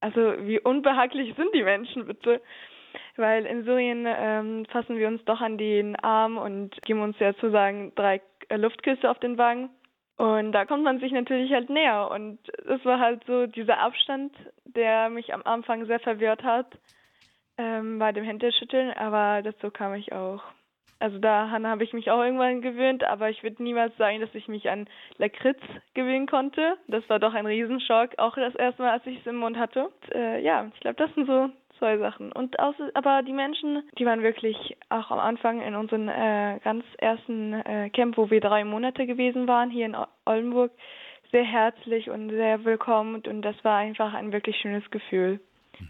also 0.00 0.20
wie 0.46 0.60
unbehaglich 0.60 1.34
sind 1.36 1.54
die 1.54 1.64
Menschen 1.64 2.06
bitte? 2.06 2.40
Weil 3.16 3.46
in 3.46 3.64
Syrien 3.64 4.06
ähm, 4.06 4.66
fassen 4.66 4.96
wir 4.96 5.08
uns 5.08 5.24
doch 5.24 5.40
an 5.40 5.58
den 5.58 5.96
Arm 5.96 6.38
und 6.38 6.80
geben 6.82 7.02
uns 7.02 7.18
ja 7.18 7.34
zu 7.36 7.50
sagen 7.50 7.92
drei 7.94 8.20
äh, 8.48 8.56
Luftküsse 8.56 9.10
auf 9.10 9.18
den 9.18 9.38
Wagen. 9.38 9.70
Und 10.16 10.52
da 10.52 10.66
kommt 10.66 10.84
man 10.84 11.00
sich 11.00 11.12
natürlich 11.12 11.50
halt 11.50 11.70
näher. 11.70 12.10
Und 12.10 12.38
es 12.68 12.84
war 12.84 13.00
halt 13.00 13.24
so 13.26 13.46
dieser 13.46 13.78
Abstand, 13.78 14.32
der 14.66 15.08
mich 15.08 15.32
am 15.32 15.42
Anfang 15.44 15.86
sehr 15.86 16.00
verwirrt 16.00 16.42
hat 16.42 16.66
ähm, 17.56 17.98
bei 17.98 18.12
dem 18.12 18.24
Händeschütteln. 18.24 18.92
Aber 18.92 19.40
dazu 19.42 19.70
kam 19.70 19.94
ich 19.94 20.12
auch. 20.12 20.42
Also 20.98 21.18
daran 21.18 21.66
habe 21.66 21.82
ich 21.82 21.94
mich 21.94 22.10
auch 22.10 22.22
irgendwann 22.22 22.60
gewöhnt, 22.60 23.02
aber 23.04 23.30
ich 23.30 23.42
würde 23.42 23.62
niemals 23.62 23.96
sagen, 23.96 24.20
dass 24.20 24.34
ich 24.34 24.48
mich 24.48 24.68
an 24.68 24.86
Lakritz 25.16 25.62
gewöhnen 25.94 26.26
konnte. 26.26 26.76
Das 26.88 27.08
war 27.08 27.18
doch 27.18 27.32
ein 27.32 27.46
Riesenschock, 27.46 28.18
auch 28.18 28.34
das 28.34 28.54
erste 28.54 28.82
Mal, 28.82 28.92
als 28.92 29.06
ich 29.06 29.20
es 29.20 29.26
im 29.26 29.36
Mund 29.36 29.56
hatte. 29.56 29.86
Und, 29.86 30.14
äh, 30.14 30.38
ja, 30.40 30.70
ich 30.74 30.80
glaube, 30.80 30.96
das 30.96 31.14
sind 31.14 31.26
so 31.26 31.48
zwei 31.80 31.98
Sachen. 31.98 32.30
Und 32.30 32.60
außer, 32.60 32.90
aber 32.94 33.22
die 33.22 33.32
Menschen, 33.32 33.82
die 33.98 34.06
waren 34.06 34.22
wirklich 34.22 34.76
auch 34.88 35.10
am 35.10 35.18
Anfang 35.18 35.60
in 35.60 35.74
unserem 35.74 36.08
äh, 36.08 36.60
ganz 36.62 36.84
ersten 36.98 37.54
äh, 37.54 37.90
Camp, 37.90 38.16
wo 38.16 38.30
wir 38.30 38.40
drei 38.40 38.64
Monate 38.64 39.06
gewesen 39.06 39.48
waren, 39.48 39.70
hier 39.70 39.86
in 39.86 39.96
Oldenburg, 40.24 40.70
sehr 41.32 41.44
herzlich 41.44 42.10
und 42.10 42.30
sehr 42.30 42.64
willkommen. 42.64 43.22
Und 43.26 43.42
das 43.42 43.56
war 43.64 43.78
einfach 43.78 44.14
ein 44.14 44.32
wirklich 44.32 44.56
schönes 44.56 44.88
Gefühl. 44.90 45.40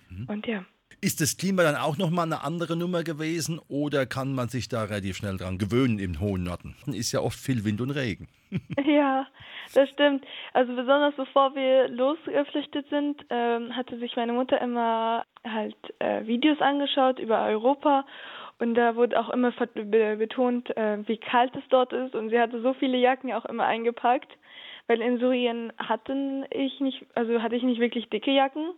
Mhm. 0.08 0.26
Und 0.28 0.46
ja. 0.46 0.64
Ist 1.02 1.22
das 1.22 1.38
Klima 1.38 1.62
dann 1.62 1.76
auch 1.76 1.96
nochmal 1.96 2.26
eine 2.26 2.44
andere 2.44 2.76
Nummer 2.76 3.02
gewesen 3.02 3.58
oder 3.68 4.04
kann 4.04 4.34
man 4.34 4.48
sich 4.48 4.68
da 4.68 4.84
relativ 4.84 5.16
schnell 5.16 5.38
dran 5.38 5.56
gewöhnen 5.56 5.98
im 5.98 6.20
hohen 6.20 6.42
Norden? 6.42 6.74
Ist 6.86 7.12
ja 7.12 7.20
oft 7.20 7.38
viel 7.38 7.64
Wind 7.64 7.80
und 7.80 7.90
Regen. 7.90 8.28
ja, 8.86 9.26
das 9.72 9.88
stimmt. 9.90 10.26
Also 10.52 10.74
besonders 10.74 11.14
bevor 11.14 11.54
wir 11.54 11.88
losgeflüchtet 11.88 12.86
sind, 12.90 13.24
ähm, 13.30 13.74
hatte 13.74 13.98
sich 13.98 14.14
meine 14.16 14.34
Mutter 14.34 14.60
immer 14.60 15.24
halt 15.42 15.76
äh, 16.00 16.26
Videos 16.26 16.60
angeschaut 16.60 17.18
über 17.18 17.46
Europa 17.46 18.04
und 18.58 18.74
da 18.74 18.94
wurde 18.94 19.18
auch 19.18 19.30
immer 19.30 19.52
betont, 19.52 20.76
äh, 20.76 20.98
wie 21.08 21.16
kalt 21.16 21.56
es 21.56 21.64
dort 21.70 21.94
ist 21.94 22.14
und 22.14 22.28
sie 22.28 22.38
hatte 22.38 22.60
so 22.60 22.74
viele 22.74 22.98
Jacken 22.98 23.32
auch 23.32 23.46
immer 23.46 23.64
eingepackt, 23.64 24.30
weil 24.86 25.00
in 25.00 25.18
Syrien 25.18 25.72
hatten 25.78 26.44
ich 26.50 26.78
nicht, 26.80 27.06
also 27.14 27.40
hatte 27.40 27.56
ich 27.56 27.62
nicht 27.62 27.80
wirklich 27.80 28.10
dicke 28.10 28.32
Jacken 28.32 28.74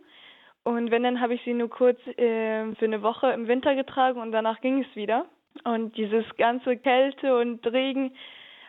und 0.65 0.91
wenn, 0.91 1.03
dann 1.03 1.21
habe 1.21 1.35
ich 1.35 1.43
sie 1.43 1.55
nur 1.55 1.69
kurz 1.69 1.99
äh, 2.07 2.75
für 2.77 2.85
eine 2.85 3.03
Woche 3.03 3.31
im 3.31 3.49
Winter 3.49 3.75
getragen 3.75 4.21
und 4.21 4.33
danach 4.33 4.61
ging 4.61 4.83
es 4.83 4.97
wieder. 4.97 5.27
Und 5.65 5.97
dieses 5.97 6.25
ganze 6.37 6.77
Kälte 6.77 7.39
und 7.39 7.67
Regen 7.67 8.15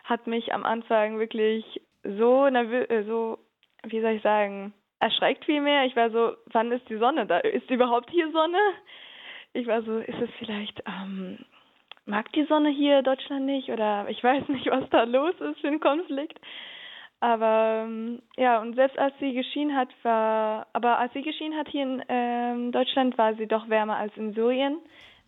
hat 0.04 0.26
mich 0.26 0.52
am 0.52 0.64
Anfang 0.64 1.18
wirklich 1.18 1.80
so 2.02 2.48
nervös, 2.48 2.90
äh, 2.90 3.04
so, 3.04 3.38
wie 3.84 4.00
soll 4.00 4.12
ich 4.12 4.22
sagen, 4.22 4.74
erschreckt 5.00 5.44
vielmehr. 5.44 5.84
Ich 5.86 5.96
war 5.96 6.10
so, 6.10 6.32
wann 6.46 6.72
ist 6.72 6.88
die 6.88 6.98
Sonne 6.98 7.26
da? 7.26 7.38
Ist 7.38 7.70
überhaupt 7.70 8.10
hier 8.10 8.30
Sonne? 8.32 8.58
Ich 9.52 9.66
war 9.66 9.82
so, 9.82 9.98
ist 9.98 10.20
es 10.20 10.30
vielleicht, 10.38 10.82
ähm, 10.86 11.38
mag 12.06 12.30
die 12.32 12.44
Sonne 12.44 12.70
hier 12.70 13.02
Deutschland 13.02 13.46
nicht? 13.46 13.68
Oder 13.70 14.06
ich 14.08 14.22
weiß 14.22 14.48
nicht, 14.48 14.66
was 14.66 14.88
da 14.90 15.04
los 15.04 15.34
ist 15.40 15.60
für 15.60 15.68
ein 15.68 15.80
Konflikt. 15.80 16.38
Aber 17.24 17.84
ähm, 17.86 18.20
ja, 18.36 18.60
und 18.60 18.74
selbst 18.74 18.98
als 18.98 19.14
sie 19.18 19.32
geschienen 19.32 19.74
hat, 19.74 19.88
war, 20.02 20.66
aber 20.74 20.98
als 20.98 21.10
sie 21.14 21.22
geschienen 21.22 21.58
hat 21.58 21.68
hier 21.68 21.82
in 21.82 22.04
ähm, 22.06 22.70
Deutschland, 22.70 23.16
war 23.16 23.34
sie 23.36 23.46
doch 23.46 23.70
wärmer 23.70 23.96
als 23.96 24.14
in 24.18 24.34
Syrien. 24.34 24.76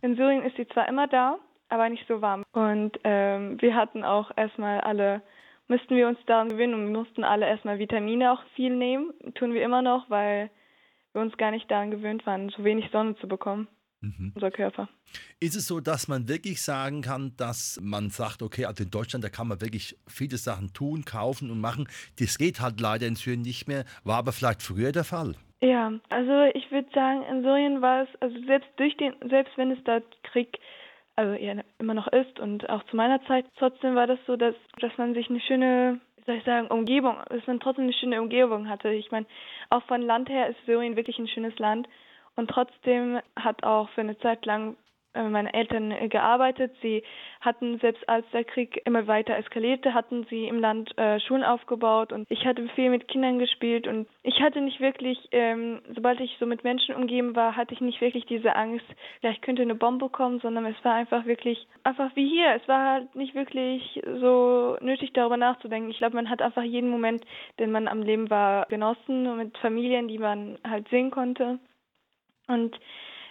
In 0.03 0.15
Syrien 0.15 0.43
ist 0.43 0.57
sie 0.59 0.69
zwar 0.69 0.89
immer 0.89 1.07
da, 1.07 1.39
aber 1.71 1.89
nicht 1.89 2.07
so 2.07 2.21
warm. 2.21 2.45
Und 2.53 3.01
ähm, 3.05 3.57
wir 3.63 3.75
hatten 3.75 4.05
auch 4.05 4.31
erstmal 4.37 4.83
alle, 4.83 5.23
müssten 5.69 5.97
wir 5.97 6.07
uns 6.07 6.19
daran 6.27 6.51
gewöhnen 6.51 6.75
und 6.75 6.93
mussten 6.93 7.25
alle 7.25 7.47
erstmal 7.47 7.79
Vitamine 7.79 8.31
auch 8.31 8.43
viel 8.57 8.77
nehmen. 8.77 9.15
Tun 9.35 9.55
wir 9.55 9.63
immer 9.65 9.81
noch, 9.81 10.11
weil 10.11 10.51
wir 11.15 11.23
uns 11.23 11.35
gar 11.39 11.51
nicht 11.51 11.71
daran 11.71 11.91
gewöhnt 11.91 12.27
waren, 12.27 12.51
so 12.51 12.63
wenig 12.63 12.91
Sonne 12.91 13.17
zu 13.17 13.27
bekommen. 13.27 13.69
Mhm. 14.01 14.33
Unser 14.35 14.51
Körper. 14.51 14.89
Ist 15.41 15.57
es 15.57 15.67
so, 15.67 15.81
dass 15.81 16.09
man 16.09 16.29
wirklich 16.29 16.63
sagen 16.63 17.03
kann, 17.03 17.33
dass 17.37 17.81
man 17.83 18.11
sagt, 18.11 18.43
okay, 18.43 18.67
also 18.67 18.85
in 18.85 18.91
Deutschland, 18.91 19.25
da 19.25 19.29
kann 19.29 19.49
man 19.49 19.61
wirklich 19.61 19.97
viele 20.07 20.37
Sachen 20.37 20.73
tun, 20.73 21.05
kaufen 21.05 21.51
und 21.51 21.61
machen. 21.61 21.89
Das 22.19 22.39
geht 22.39 22.61
halt 22.61 22.81
leider 22.81 23.07
in 23.07 23.17
Syrien 23.17 23.43
nicht 23.43 23.67
mehr, 23.69 23.85
war 24.05 24.19
aber 24.19 24.33
vielleicht 24.33 24.63
früher 24.63 24.93
der 24.93 25.05
Fall. 25.05 25.35
Ja, 25.61 25.93
also 26.11 26.51
ich 26.55 26.71
würde 26.71 26.89
sagen, 26.93 27.23
in 27.23 27.43
Syrien 27.43 27.81
war 27.81 28.03
es, 28.03 28.09
also 28.21 28.37
selbst 28.47 28.69
durch 28.77 28.97
den, 28.99 29.15
selbst 29.29 29.57
wenn 29.57 29.71
es 29.71 29.83
da 29.85 30.01
Krieg 30.25 30.59
also 31.17 31.33
eher 31.33 31.65
immer 31.79 31.95
noch 31.95 32.09
ist 32.09 32.39
und 32.39 32.69
auch 32.69 32.85
zu 32.85 32.97
meiner 32.97 33.25
Zeit, 33.25 33.47
trotzdem 33.59 33.95
war 33.95 34.07
das 34.07 34.19
so, 34.27 34.37
dass, 34.37 34.55
dass 34.81 34.93
man 34.99 35.15
sich 35.15 35.31
eine 35.31 35.41
schöne, 35.41 36.01
wie 36.17 36.25
soll 36.27 36.37
ich 36.37 36.45
sagen, 36.45 36.67
Umgebung, 36.69 37.17
dass 37.31 37.47
man 37.47 37.59
trotzdem 37.59 37.85
eine 37.85 37.95
schöne 37.95 38.21
Umgebung 38.21 38.69
hatte. 38.69 38.91
Ich 38.91 39.11
meine, 39.11 39.25
auch 39.71 39.83
von 39.85 40.03
Land 40.03 40.29
her 40.29 40.49
ist 40.49 40.59
Syrien 40.67 40.95
wirklich 40.95 41.19
ein 41.19 41.29
schönes 41.29 41.59
Land 41.59 41.89
und 42.37 42.49
trotzdem 42.49 43.21
hat 43.35 43.65
auch 43.65 43.89
für 43.91 44.03
eine 44.03 44.19
Zeit 44.19 44.47
lang 44.47 44.77
äh, 45.17 45.29
meine 45.29 45.53
Eltern 45.55 45.91
äh, 45.91 46.09
gearbeitet. 46.09 46.73
Sie 46.83 47.03
hatten, 47.41 47.79
selbst 47.79 48.07
als 48.09 48.27
der 48.33 48.45
Krieg 48.45 48.83
immer 48.85 49.07
weiter 49.07 49.37
eskalierte, 49.37 49.95
hatten 49.95 50.27
sie 50.29 50.47
im 50.47 50.61
Land 50.61 50.97
äh, 50.99 51.19
Schulen 51.21 51.43
aufgebaut 51.43 52.13
und 52.13 52.27
ich 52.29 52.45
hatte 52.45 52.69
viel 52.75 52.91
mit 52.91 53.09
Kindern 53.09 53.39
gespielt 53.39 53.89
und 53.89 54.07
ich 54.23 54.41
hatte 54.41 54.61
nicht 54.61 54.81
wirklich, 54.81 55.19
ähm, 55.33 55.81
sobald 55.95 56.21
ich 56.21 56.37
so 56.39 56.47
mit 56.47 56.65
Menschen 56.65 56.95
umgeben 56.95 57.35
war, 57.35 57.57
hatte 57.57 57.73
ich 57.73 57.81
nicht 57.81 58.01
wirklich 58.01 58.27
diese 58.27 58.55
Angst, 58.55 58.85
vielleicht 59.21 59.43
könnte 59.43 59.63
eine 59.63 59.75
Bombe 59.75 60.11
kommen, 60.11 60.41
sondern 60.41 60.67
es 60.67 60.85
war 60.85 60.95
einfach 60.95 61.25
wirklich, 61.25 61.67
einfach 61.85 62.15
wie 62.15 62.29
hier. 62.29 62.55
Es 62.55 62.69
war 62.69 62.93
halt 62.93 63.15
nicht 63.15 63.35
wirklich 63.35 64.03
so 64.21 64.77
nötig, 64.81 65.13
darüber 65.15 65.37
nachzudenken. 65.37 65.91
Ich 65.91 65.99
glaube, 65.99 66.17
man 66.17 66.29
hat 66.29 66.43
einfach 66.43 66.63
jeden 66.63 66.91
Moment, 66.91 67.25
den 67.59 67.71
man 67.71 67.89
am 67.89 68.03
Leben 68.03 68.29
war, 68.29 68.67
genossen 68.67 69.37
mit 69.37 69.57
Familien, 69.59 70.09
die 70.09 70.19
man 70.19 70.59
halt 70.65 70.89
sehen 70.89 71.11
konnte. 71.11 71.59
Und 72.47 72.79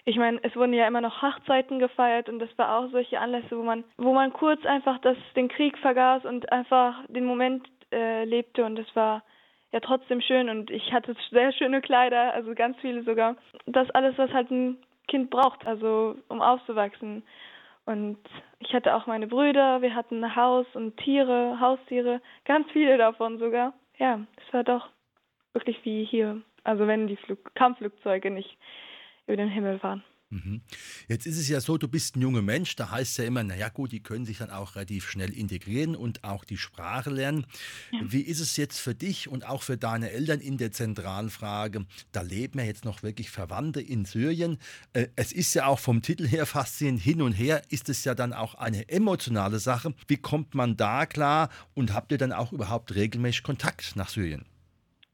ich 0.05 0.17
meine, 0.17 0.39
es 0.43 0.55
wurden 0.55 0.73
ja 0.73 0.87
immer 0.87 1.01
noch 1.01 1.21
Hochzeiten 1.21 1.79
gefeiert 1.79 2.29
und 2.29 2.39
das 2.39 2.49
war 2.57 2.77
auch 2.77 2.91
solche 2.91 3.19
Anlässe, 3.19 3.57
wo 3.57 3.63
man, 3.63 3.83
wo 3.97 4.13
man 4.13 4.31
kurz 4.31 4.63
einfach 4.65 4.99
das, 4.99 5.17
den 5.35 5.47
Krieg 5.47 5.77
vergaß 5.79 6.25
und 6.25 6.51
einfach 6.51 7.03
den 7.07 7.25
Moment 7.25 7.67
äh, 7.91 8.23
lebte 8.23 8.63
und 8.65 8.77
es 8.77 8.95
war 8.95 9.23
ja 9.71 9.79
trotzdem 9.79 10.21
schön 10.21 10.47
und 10.49 10.69
ich 10.69 10.93
hatte 10.93 11.15
sehr 11.31 11.51
schöne 11.51 11.81
Kleider, 11.81 12.33
also 12.33 12.53
ganz 12.53 12.77
viele 12.81 13.03
sogar. 13.03 13.35
Das 13.65 13.89
alles, 13.91 14.17
was 14.17 14.31
halt 14.31 14.51
ein 14.51 14.77
Kind 15.07 15.31
braucht, 15.31 15.65
also 15.65 16.15
um 16.27 16.41
aufzuwachsen. 16.41 17.23
Und 17.85 18.17
ich 18.59 18.73
hatte 18.73 18.95
auch 18.95 19.05
meine 19.05 19.27
Brüder, 19.27 19.81
wir 19.81 19.93
hatten 19.95 20.23
ein 20.23 20.35
Haus 20.35 20.65
und 20.73 20.97
Tiere, 20.97 21.59
Haustiere, 21.59 22.21
ganz 22.45 22.69
viele 22.71 22.97
davon 22.97 23.37
sogar. 23.37 23.73
Ja, 23.97 24.19
es 24.37 24.53
war 24.53 24.63
doch 24.63 24.87
wirklich 25.53 25.83
wie 25.83 26.03
hier. 26.03 26.41
Also 26.63 26.87
wenn 26.87 27.07
die 27.07 27.17
Flug 27.17 27.53
Kampfflugzeuge 27.55 28.31
nicht 28.31 28.57
über 29.27 29.37
den 29.37 29.49
Himmel 29.49 29.79
fahren. 29.79 30.03
Mhm. 30.29 30.61
Jetzt 31.07 31.27
ist 31.27 31.37
es 31.37 31.47
ja 31.47 31.61
so, 31.61 31.77
du 31.77 31.87
bist 31.87 32.15
ein 32.15 32.21
junger 32.21 32.41
Mensch, 32.41 32.75
da 32.75 32.89
heißt 32.89 33.11
es 33.11 33.17
ja 33.17 33.25
immer, 33.25 33.43
naja 33.43 33.69
gut, 33.69 33.91
die 33.91 34.01
können 34.01 34.25
sich 34.25 34.39
dann 34.39 34.49
auch 34.49 34.75
relativ 34.75 35.09
schnell 35.09 35.31
integrieren 35.31 35.95
und 35.95 36.23
auch 36.23 36.43
die 36.43 36.57
Sprache 36.57 37.11
lernen. 37.11 37.45
Ja. 37.91 37.99
Wie 38.03 38.21
ist 38.21 38.39
es 38.39 38.57
jetzt 38.57 38.79
für 38.79 38.95
dich 38.95 39.27
und 39.27 39.47
auch 39.47 39.61
für 39.61 39.77
deine 39.77 40.11
Eltern 40.11 40.39
in 40.39 40.57
der 40.57 40.71
Zentralfrage? 40.71 41.85
Da 42.11 42.21
leben 42.21 42.59
ja 42.59 42.65
jetzt 42.65 42.85
noch 42.85 43.03
wirklich 43.03 43.29
Verwandte 43.29 43.81
in 43.81 44.05
Syrien. 44.05 44.57
Äh, 44.93 45.07
es 45.15 45.31
ist 45.31 45.53
ja 45.53 45.67
auch 45.67 45.79
vom 45.79 46.01
Titel 46.01 46.27
her 46.27 46.45
faszinierend, 46.45 47.01
hin 47.01 47.21
und 47.21 47.33
her 47.33 47.61
ist 47.69 47.89
es 47.89 48.03
ja 48.03 48.15
dann 48.15 48.33
auch 48.33 48.55
eine 48.55 48.89
emotionale 48.89 49.59
Sache. 49.59 49.93
Wie 50.07 50.17
kommt 50.17 50.55
man 50.55 50.75
da 50.75 51.05
klar 51.05 51.49
und 51.75 51.93
habt 51.93 52.11
ihr 52.11 52.17
dann 52.17 52.33
auch 52.33 52.51
überhaupt 52.51 52.95
regelmäßig 52.95 53.43
Kontakt 53.43 53.95
nach 53.95 54.09
Syrien? 54.09 54.45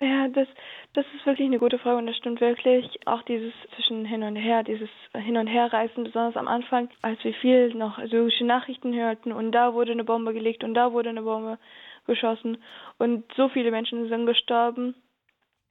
Ja, 0.01 0.27
das, 0.29 0.48
das 0.93 1.05
ist 1.15 1.27
wirklich 1.27 1.46
eine 1.46 1.60
gute 1.60 1.77
Frage 1.77 2.00
und 2.00 2.08
das 2.08 2.17
stimmt 2.17 2.41
wirklich. 2.41 2.86
Auch 3.05 3.22
dieses 3.22 3.53
zwischen 3.75 4.03
hin 4.03 4.24
und 4.24 4.36
her, 4.36 4.63
dieses 4.63 4.89
Hin- 5.15 5.38
und 5.38 5.46
Herreisen, 5.46 6.05
besonders 6.05 6.36
am 6.38 6.48
Anfang, 6.48 6.89
als 7.03 7.24
wir 7.24 7.36
viel 7.36 7.72
noch 7.75 8.00
syrische 8.08 8.43
Nachrichten 8.43 8.96
hörten 8.96 9.31
und 9.31 9.51
da 9.51 9.75
wurde 9.75 9.91
eine 9.91 10.03
Bombe 10.03 10.34
gelegt 10.34 10.63
und 10.63 10.74
da 10.74 10.91
wurde 10.91 11.10
eine 11.10 11.22
Bombe 11.22 11.60
geschossen 12.08 12.58
und 12.98 13.31
so 13.36 13.50
viele 13.50 13.70
Menschen 13.70 14.10
sind 14.10 14.25
gestorben 14.25 14.96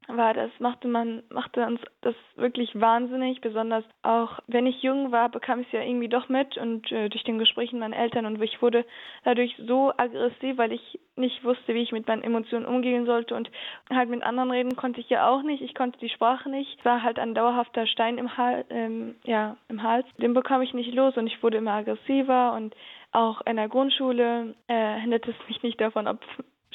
war 0.09 0.35
das, 0.35 0.51
machte 0.59 0.89
man, 0.89 1.23
machte 1.31 1.65
uns 1.65 1.81
das 2.01 2.15
wirklich 2.37 2.79
wahnsinnig, 2.79 3.41
besonders 3.41 3.85
auch 4.03 4.41
wenn 4.47 4.67
ich 4.67 4.83
jung 4.83 5.13
war, 5.13 5.29
bekam 5.29 5.61
ich 5.61 5.67
es 5.67 5.73
ja 5.73 5.83
irgendwie 5.83 6.09
doch 6.09 6.29
mit 6.29 6.57
und 6.57 6.91
äh, 6.91 7.09
durch 7.09 7.25
den 7.25 7.39
Gesprächen 7.39 7.79
meiner 7.79 7.97
Eltern 7.97 8.27
und 8.27 8.41
ich 8.43 8.61
wurde 8.63 8.85
dadurch 9.25 9.55
so 9.67 9.93
aggressiv, 9.97 10.59
weil 10.59 10.73
ich 10.73 11.01
nicht 11.17 11.45
wusste, 11.45 11.75
wie 11.75 11.83
ich 11.83 11.93
mit 11.93 12.09
meinen 12.09 12.23
Emotionen 12.23 12.67
umgehen 12.67 13.07
sollte 13.07 13.35
und 13.35 13.51
halt 13.91 14.09
mit 14.09 14.23
anderen 14.23 14.51
reden 14.51 14.77
konnte 14.77 15.01
ich 15.01 15.11
ja 15.11 15.29
auch 15.29 15.43
nicht, 15.43 15.63
ich 15.63 15.75
konnte 15.75 15.99
die 15.99 16.09
Sprache 16.09 16.49
nicht, 16.49 16.79
es 16.79 16.85
war 16.85 17.03
halt 17.03 17.19
ein 17.19 17.35
dauerhafter 17.35 17.87
Stein 17.87 18.19
im, 18.19 18.37
Hal 18.37 18.65
ähm, 18.71 19.17
ja, 19.25 19.57
im 19.69 19.83
Hals, 19.83 20.07
den 20.19 20.35
bekam 20.35 20.63
ich 20.63 20.75
nicht 20.75 20.95
los 20.95 21.17
und 21.17 21.27
ich 21.27 21.43
wurde 21.43 21.59
immer 21.59 21.73
aggressiver 21.73 22.55
und 22.55 22.75
auch 23.13 23.41
in 23.45 23.57
der 23.57 23.69
Grundschule 23.69 24.55
äh, 24.69 25.01
hindert 25.01 25.27
es 25.27 25.35
mich 25.49 25.63
nicht 25.63 25.81
davon 25.81 26.07
ab, 26.07 26.25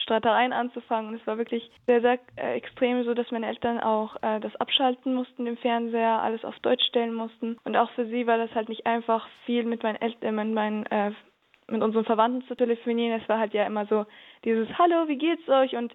Streitereien 0.06 0.54
anzufangen. 0.54 1.16
es 1.16 1.26
war 1.26 1.38
wirklich 1.38 1.70
sehr, 1.88 2.00
sehr 2.02 2.20
äh, 2.36 2.54
extrem, 2.54 3.04
so 3.04 3.14
dass 3.16 3.32
meine 3.32 3.48
Eltern 3.48 3.80
auch 3.80 4.16
äh, 4.22 4.40
das 4.40 4.56
abschalten 4.58 5.16
mussten, 5.16 5.46
den 5.46 5.58
Fernseher, 5.58 6.22
alles 6.22 6.46
auf 6.46 6.58
Deutsch 6.60 6.86
stellen 6.86 7.14
mussten. 7.14 7.58
Und 7.64 7.76
auch 7.76 7.90
für 7.92 8.06
sie 8.06 8.28
war 8.28 8.38
das 8.38 8.54
halt 8.54 8.70
nicht 8.70 8.86
einfach, 8.86 9.28
viel 9.46 9.64
mit 9.64 9.82
meinen 9.82 10.02
Eltern, 10.02 10.36
mit 10.36 10.54
meinen 10.54 10.86
äh, 10.86 11.12
mit 11.68 11.82
unseren 11.82 12.06
Verwandten 12.06 12.48
zu 12.48 12.56
telefonieren. 12.56 13.20
Es 13.20 13.28
war 13.28 13.40
halt 13.40 13.56
ja 13.56 13.66
immer 13.66 13.88
so 13.88 14.06
dieses 14.44 14.70
Hallo, 14.78 15.08
wie 15.08 15.18
geht's 15.18 15.50
euch 15.50 15.76
und 15.76 15.92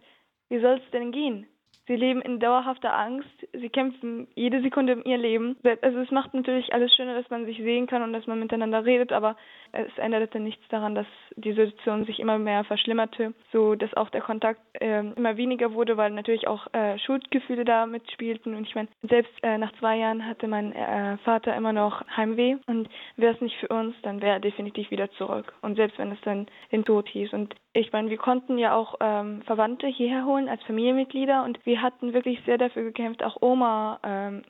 wie 0.49 0.59
soll 0.59 0.81
es 0.85 0.91
denn 0.91 1.13
gehen? 1.13 1.47
Sie 1.91 1.97
leben 1.97 2.23
in 2.23 2.39
dauerhafter 2.39 2.97
Angst. 2.97 3.27
Sie 3.53 3.69
kämpfen 3.69 4.29
jede 4.37 4.63
Sekunde 4.63 4.93
in 4.93 5.05
ihr 5.05 5.19
Leben. 5.19 5.57
Also 5.83 5.99
es 5.99 6.13
macht 6.13 6.33
natürlich 6.35 6.73
alles 6.73 6.95
schöner, 6.95 7.15
dass 7.15 7.29
man 7.31 7.47
sich 7.47 7.57
sehen 7.57 7.89
kann 7.89 8.03
und 8.03 8.13
dass 8.13 8.29
man 8.29 8.39
miteinander 8.39 8.85
redet, 8.85 9.11
aber 9.13 9.35
es 9.73 9.99
änderte 9.99 10.39
nichts 10.39 10.63
daran, 10.69 10.95
dass 10.95 11.07
die 11.35 11.53
Situation 11.53 12.05
sich 12.05 12.21
immer 12.21 12.39
mehr 12.39 12.63
verschlimmerte, 12.63 13.35
so 13.53 13.75
dass 13.75 13.93
auch 13.95 14.09
der 14.11 14.21
Kontakt 14.21 14.61
äh, 14.81 15.01
immer 15.01 15.37
weniger 15.37 15.75
wurde, 15.75 15.97
weil 15.97 16.11
natürlich 16.11 16.47
auch 16.47 16.73
äh, 16.73 16.97
Schuldgefühle 17.01 17.65
da 17.65 17.87
mitspielten. 17.87 18.55
Und 18.55 18.69
ich 18.69 18.77
meine, 18.77 18.89
selbst 19.03 19.33
äh, 19.43 19.59
nach 19.59 19.73
zwei 19.81 19.97
Jahren 19.97 20.25
hatte 20.25 20.47
mein 20.47 20.73
äh, 20.73 21.17
Vater 21.25 21.57
immer 21.57 21.73
noch 21.73 22.05
Heimweh 22.17 22.57
und 22.67 22.89
wäre 23.17 23.35
es 23.35 23.41
nicht 23.41 23.57
für 23.57 23.69
uns, 23.69 23.97
dann 24.03 24.21
wäre 24.21 24.35
er 24.35 24.41
definitiv 24.41 24.93
wieder 24.93 25.11
zurück. 25.13 25.53
Und 25.63 25.75
selbst 25.75 25.99
wenn 25.99 26.13
es 26.13 26.21
dann 26.23 26.47
den 26.71 26.85
Tod 26.85 27.09
hieß. 27.09 27.33
Und 27.33 27.55
ich 27.73 27.93
meine, 27.93 28.11
wir 28.11 28.19
konnten 28.19 28.59
ja 28.59 28.75
auch 28.75 28.97
ähm, 29.01 29.43
Verwandte 29.43 29.87
hierher 29.87 30.25
holen 30.25 30.49
als 30.49 30.63
Familienmitglieder 30.65 31.45
und 31.45 31.65
wir 31.65 31.80
hatten 31.83 32.13
wirklich 32.13 32.41
sehr 32.45 32.59
dafür 32.59 32.85
gekämpft, 32.85 33.23
auch 33.23 33.41
Oma 33.41 34.01
ähm, 34.03 34.43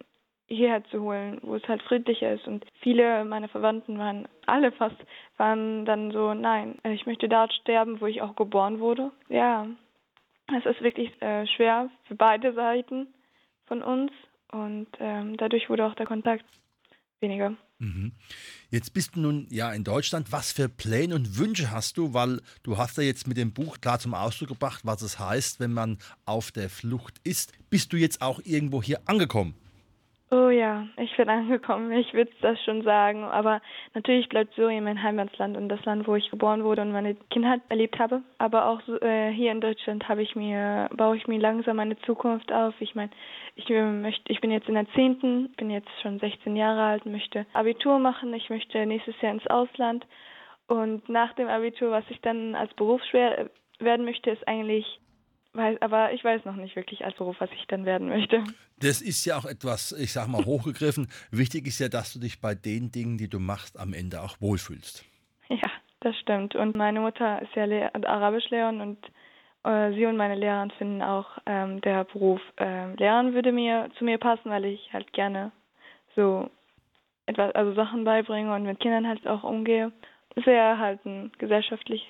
hierher 0.48 0.82
zu 0.84 1.02
holen, 1.02 1.38
wo 1.42 1.54
es 1.54 1.66
halt 1.68 1.82
friedlicher 1.82 2.32
ist. 2.32 2.46
Und 2.46 2.66
viele 2.80 3.24
meiner 3.24 3.48
Verwandten 3.48 3.98
waren, 3.98 4.28
alle 4.46 4.72
fast, 4.72 4.96
waren 5.36 5.84
dann 5.84 6.10
so, 6.10 6.34
nein, 6.34 6.78
ich 6.84 7.06
möchte 7.06 7.28
dort 7.28 7.52
sterben, 7.52 8.00
wo 8.00 8.06
ich 8.06 8.20
auch 8.20 8.34
geboren 8.36 8.80
wurde. 8.80 9.12
Ja, 9.28 9.66
es 10.56 10.66
ist 10.66 10.82
wirklich 10.82 11.10
äh, 11.22 11.46
schwer 11.46 11.90
für 12.04 12.16
beide 12.16 12.52
Seiten 12.52 13.06
von 13.66 13.82
uns 13.82 14.10
und 14.50 14.88
ähm, 14.98 15.36
dadurch 15.36 15.70
wurde 15.70 15.86
auch 15.86 15.94
der 15.94 16.06
Kontakt 16.06 16.44
weniger. 17.20 17.54
Mhm. 17.80 18.12
Jetzt 18.70 18.92
bist 18.92 19.16
du 19.16 19.20
nun 19.20 19.46
ja 19.50 19.72
in 19.72 19.84
Deutschland. 19.84 20.32
Was 20.32 20.52
für 20.52 20.68
Pläne 20.68 21.14
und 21.14 21.38
Wünsche 21.38 21.70
hast 21.70 21.96
du? 21.96 22.12
Weil 22.12 22.42
du 22.62 22.76
hast 22.76 22.98
ja 22.98 23.02
jetzt 23.02 23.26
mit 23.26 23.38
dem 23.38 23.52
Buch 23.52 23.80
klar 23.80 23.98
zum 23.98 24.12
Ausdruck 24.12 24.50
gebracht, 24.50 24.82
was 24.84 25.00
es 25.00 25.18
heißt, 25.18 25.60
wenn 25.60 25.72
man 25.72 25.98
auf 26.26 26.52
der 26.52 26.68
Flucht 26.68 27.20
ist. 27.24 27.52
Bist 27.70 27.92
du 27.92 27.96
jetzt 27.96 28.20
auch 28.20 28.40
irgendwo 28.44 28.82
hier 28.82 29.00
angekommen? 29.06 29.54
Oh 30.32 30.48
ja, 30.48 30.86
ich 30.96 31.16
bin 31.16 31.28
angekommen. 31.28 31.90
Ich 31.90 32.14
würde 32.14 32.30
das 32.40 32.62
schon 32.62 32.82
sagen. 32.82 33.24
Aber 33.24 33.60
natürlich 33.94 34.28
bleibt 34.28 34.54
Syrien 34.54 34.84
mein 34.84 35.02
Heimatland 35.02 35.56
und 35.56 35.68
das 35.68 35.84
Land, 35.84 36.06
wo 36.06 36.14
ich 36.14 36.30
geboren 36.30 36.62
wurde 36.62 36.82
und 36.82 36.92
meine 36.92 37.16
Kindheit 37.30 37.62
erlebt 37.68 37.98
habe. 37.98 38.22
Aber 38.38 38.66
auch 38.66 38.80
äh, 39.02 39.32
hier 39.32 39.50
in 39.50 39.60
Deutschland 39.60 40.08
habe 40.08 40.22
ich 40.22 40.36
mir, 40.36 40.88
baue 40.94 41.16
ich 41.16 41.26
mir 41.26 41.40
langsam 41.40 41.76
meine 41.76 41.98
Zukunft 42.02 42.52
auf. 42.52 42.74
Ich 42.80 42.94
meine, 42.94 43.10
ich 43.56 43.68
möchte, 43.68 44.32
ich 44.32 44.40
bin 44.40 44.52
jetzt 44.52 44.68
in 44.68 44.74
der 44.74 44.88
zehnten, 44.94 45.52
bin 45.56 45.68
jetzt 45.68 45.90
schon 46.00 46.20
16 46.20 46.54
Jahre 46.54 46.82
alt, 46.82 47.06
möchte 47.06 47.44
Abitur 47.52 47.98
machen. 47.98 48.32
Ich 48.34 48.50
möchte 48.50 48.86
nächstes 48.86 49.20
Jahr 49.20 49.32
ins 49.32 49.46
Ausland. 49.48 50.06
Und 50.68 51.08
nach 51.08 51.32
dem 51.32 51.48
Abitur, 51.48 51.90
was 51.90 52.04
ich 52.08 52.20
dann 52.20 52.54
als 52.54 52.72
Beruf 52.74 53.02
schwer 53.10 53.50
werden 53.80 54.04
möchte, 54.04 54.30
ist 54.30 54.46
eigentlich 54.46 55.00
Weiß, 55.52 55.82
aber 55.82 56.12
ich 56.12 56.22
weiß 56.22 56.44
noch 56.44 56.54
nicht 56.54 56.76
wirklich 56.76 57.04
als 57.04 57.16
Beruf, 57.16 57.36
was 57.40 57.50
ich 57.52 57.66
dann 57.66 57.84
werden 57.84 58.08
möchte. 58.08 58.44
Das 58.78 59.02
ist 59.02 59.24
ja 59.24 59.36
auch 59.36 59.44
etwas, 59.44 59.92
ich 59.92 60.12
sag 60.12 60.28
mal, 60.28 60.44
hochgegriffen. 60.44 61.08
Wichtig 61.32 61.66
ist 61.66 61.80
ja, 61.80 61.88
dass 61.88 62.12
du 62.12 62.20
dich 62.20 62.40
bei 62.40 62.54
den 62.54 62.92
Dingen, 62.92 63.18
die 63.18 63.28
du 63.28 63.40
machst, 63.40 63.78
am 63.78 63.92
Ende 63.92 64.22
auch 64.22 64.40
wohlfühlst. 64.40 65.04
Ja, 65.48 65.70
das 66.00 66.16
stimmt. 66.18 66.54
Und 66.54 66.76
meine 66.76 67.00
Mutter 67.00 67.42
ist 67.42 67.54
ja 67.54 67.64
Le 67.64 67.92
Arabischlehrerin 67.92 68.80
und 68.80 68.98
äh, 69.64 69.92
sie 69.92 70.06
und 70.06 70.16
meine 70.16 70.36
Lehrerin 70.36 70.70
finden 70.72 71.02
auch, 71.02 71.26
ähm, 71.46 71.80
der 71.80 72.04
Beruf 72.04 72.40
äh, 72.56 72.94
Lehrern 72.94 73.34
würde 73.34 73.52
mir 73.52 73.90
zu 73.98 74.04
mir 74.04 74.18
passen, 74.18 74.50
weil 74.50 74.64
ich 74.64 74.92
halt 74.92 75.12
gerne 75.12 75.52
so 76.16 76.48
etwas, 77.26 77.54
also 77.54 77.74
Sachen 77.74 78.04
beibringe 78.04 78.54
und 78.54 78.62
mit 78.62 78.80
Kindern 78.80 79.06
halt 79.06 79.26
auch 79.26 79.42
umgehe. 79.42 79.92
sehr 80.44 80.78
halt 80.78 81.04
ein 81.04 81.32
gesellschaftlich, 81.38 82.06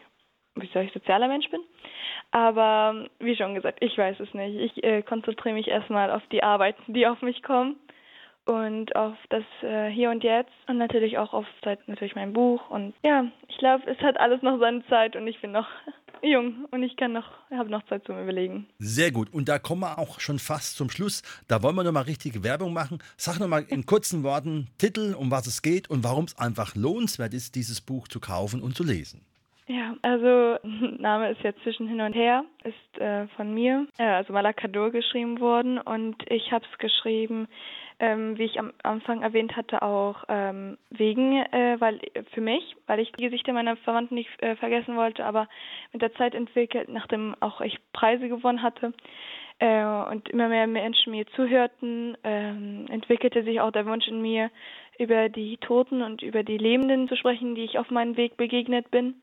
wie 0.63 0.71
soll 0.73 0.85
ich, 0.85 0.93
sozialer 0.93 1.29
Mensch 1.29 1.49
bin. 1.51 1.61
Aber 2.31 3.07
wie 3.19 3.37
schon 3.37 3.55
gesagt, 3.55 3.79
ich 3.81 3.97
weiß 3.97 4.21
es 4.21 4.33
nicht. 4.35 4.57
Ich 4.57 4.85
äh, 4.85 5.03
konzentriere 5.03 5.55
mich 5.55 5.69
erstmal 5.69 6.11
auf 6.11 6.23
die 6.31 6.43
Arbeiten, 6.43 6.93
die 6.93 7.07
auf 7.07 7.23
mich 7.23 7.43
kommen 7.43 7.77
und 8.47 8.95
auf 8.97 9.15
das 9.29 9.45
äh, 9.63 9.91
Hier 9.91 10.11
und 10.11 10.25
Jetzt 10.25 10.53
und 10.67 10.79
natürlich 10.79 11.19
auch 11.19 11.33
auf 11.33 11.47
Zeit 11.63 11.87
natürlich 11.89 12.15
mein 12.15 12.33
Buch 12.33 12.71
und 12.71 12.95
ja, 13.05 13.27
ich 13.49 13.59
glaube, 13.59 13.85
es 13.87 13.99
hat 13.99 14.19
alles 14.19 14.43
noch 14.43 14.59
seine 14.59 14.85
Zeit 14.87 15.15
und 15.17 15.27
ich 15.27 15.41
bin 15.41 15.53
noch 15.53 15.67
jung 16.23 16.67
und 16.71 16.83
ich 16.83 16.97
kann 16.97 17.13
noch, 17.13 17.31
habe 17.51 17.71
noch 17.71 17.85
Zeit 17.87 18.05
zum 18.07 18.21
Überlegen. 18.21 18.67
Sehr 18.79 19.13
gut. 19.13 19.33
Und 19.33 19.49
da 19.49 19.59
kommen 19.59 19.83
wir 19.83 19.99
auch 19.99 20.21
schon 20.21 20.39
fast 20.39 20.77
zum 20.77 20.91
Schluss. 20.91 21.23
Da 21.49 21.63
wollen 21.63 21.77
wir 21.77 21.85
nochmal 21.85 22.05
richtige 22.05 22.43
Werbung 22.43 22.73
machen. 22.73 22.99
Sag 23.17 23.39
nochmal 23.39 23.65
in 23.69 23.87
kurzen 23.87 24.23
Worten 24.23 24.69
Titel, 24.79 25.15
um 25.17 25.31
was 25.31 25.47
es 25.47 25.63
geht 25.63 25.89
und 25.89 26.05
warum 26.05 26.25
es 26.25 26.39
einfach 26.39 26.75
lohnenswert 26.75 27.35
ist, 27.35 27.55
dieses 27.55 27.81
Buch 27.81 28.09
zu 28.09 28.21
kaufen 28.21 28.63
und 28.63 28.77
zu 28.77 28.85
lesen. 28.85 29.25
Ja, 29.71 29.95
also 30.03 30.59
Name 30.99 31.31
ist 31.31 31.43
jetzt 31.45 31.63
zwischen 31.63 31.87
hin 31.87 32.01
und 32.01 32.13
her, 32.13 32.45
ist 32.65 33.01
äh, 33.01 33.29
von 33.37 33.55
mir, 33.55 33.87
äh, 33.99 34.03
also 34.03 34.33
Malakadur 34.33 34.91
geschrieben 34.91 35.39
worden 35.39 35.79
und 35.79 36.17
ich 36.29 36.51
habe 36.51 36.65
es 36.73 36.79
geschrieben, 36.79 37.47
ähm, 38.01 38.37
wie 38.37 38.47
ich 38.47 38.59
am 38.59 38.73
Anfang 38.83 39.23
erwähnt 39.23 39.55
hatte, 39.55 39.83
auch 39.83 40.25
ähm, 40.29 40.77
wegen, 40.91 41.37
äh, 41.37 41.77
weil 41.79 42.01
für 42.33 42.41
mich, 42.41 42.75
weil 42.89 42.99
ich 42.99 43.13
die 43.13 43.23
Gesichter 43.23 43.53
meiner 43.53 43.77
Verwandten 43.77 44.17
nicht 44.17 44.29
äh, 44.43 44.57
vergessen 44.57 44.97
wollte, 44.97 45.25
aber 45.25 45.47
mit 45.93 46.03
der 46.03 46.15
Zeit 46.15 46.35
entwickelt, 46.35 46.89
nachdem 46.89 47.37
auch 47.39 47.61
ich 47.61 47.79
Preise 47.93 48.29
gewonnen 48.29 48.63
hatte 48.63 48.93
äh, 49.61 49.85
und 49.85 50.29
immer 50.31 50.49
mehr 50.49 50.67
Menschen 50.67 51.13
mir 51.13 51.29
zuhörten, 51.37 52.17
ähm, 52.25 52.87
entwickelte 52.91 53.45
sich 53.45 53.61
auch 53.61 53.71
der 53.71 53.87
Wunsch 53.87 54.09
in 54.09 54.21
mir, 54.21 54.51
über 54.99 55.29
die 55.29 55.59
Toten 55.59 56.03
und 56.03 56.23
über 56.23 56.43
die 56.43 56.59
Lebenden 56.59 57.07
zu 57.07 57.17
sprechen, 57.17 57.55
die 57.55 57.63
ich 57.63 57.79
auf 57.79 57.89
meinem 57.93 58.17
Weg 58.17 58.37
begegnet 58.37 58.91
bin 58.91 59.15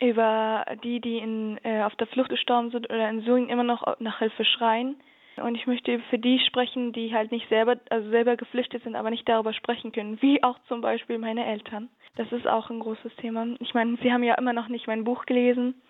über 0.00 0.64
die, 0.82 1.00
die 1.00 1.18
in, 1.18 1.58
äh, 1.64 1.82
auf 1.82 1.94
der 1.96 2.06
Flucht 2.08 2.30
gestorben 2.30 2.70
sind 2.70 2.90
oder 2.90 3.08
in 3.08 3.22
Syrien 3.22 3.48
immer 3.48 3.62
noch 3.62 3.98
nach 4.00 4.18
Hilfe 4.18 4.44
schreien. 4.44 4.96
Und 5.36 5.54
ich 5.54 5.66
möchte 5.66 5.98
für 6.10 6.18
die 6.18 6.38
sprechen, 6.40 6.92
die 6.92 7.14
halt 7.14 7.32
nicht 7.32 7.48
selber, 7.48 7.76
also 7.88 8.10
selber 8.10 8.36
geflüchtet 8.36 8.82
sind, 8.82 8.96
aber 8.96 9.10
nicht 9.10 9.28
darüber 9.28 9.52
sprechen 9.52 9.92
können, 9.92 10.20
wie 10.20 10.42
auch 10.42 10.58
zum 10.68 10.82
Beispiel 10.82 11.18
meine 11.18 11.46
Eltern. 11.46 11.88
Das 12.16 12.30
ist 12.32 12.46
auch 12.46 12.68
ein 12.68 12.80
großes 12.80 13.14
Thema. 13.16 13.46
Ich 13.60 13.72
meine, 13.72 13.96
sie 14.02 14.12
haben 14.12 14.22
ja 14.22 14.34
immer 14.34 14.52
noch 14.52 14.68
nicht 14.68 14.86
mein 14.86 15.04
Buch 15.04 15.24
gelesen, 15.24 15.80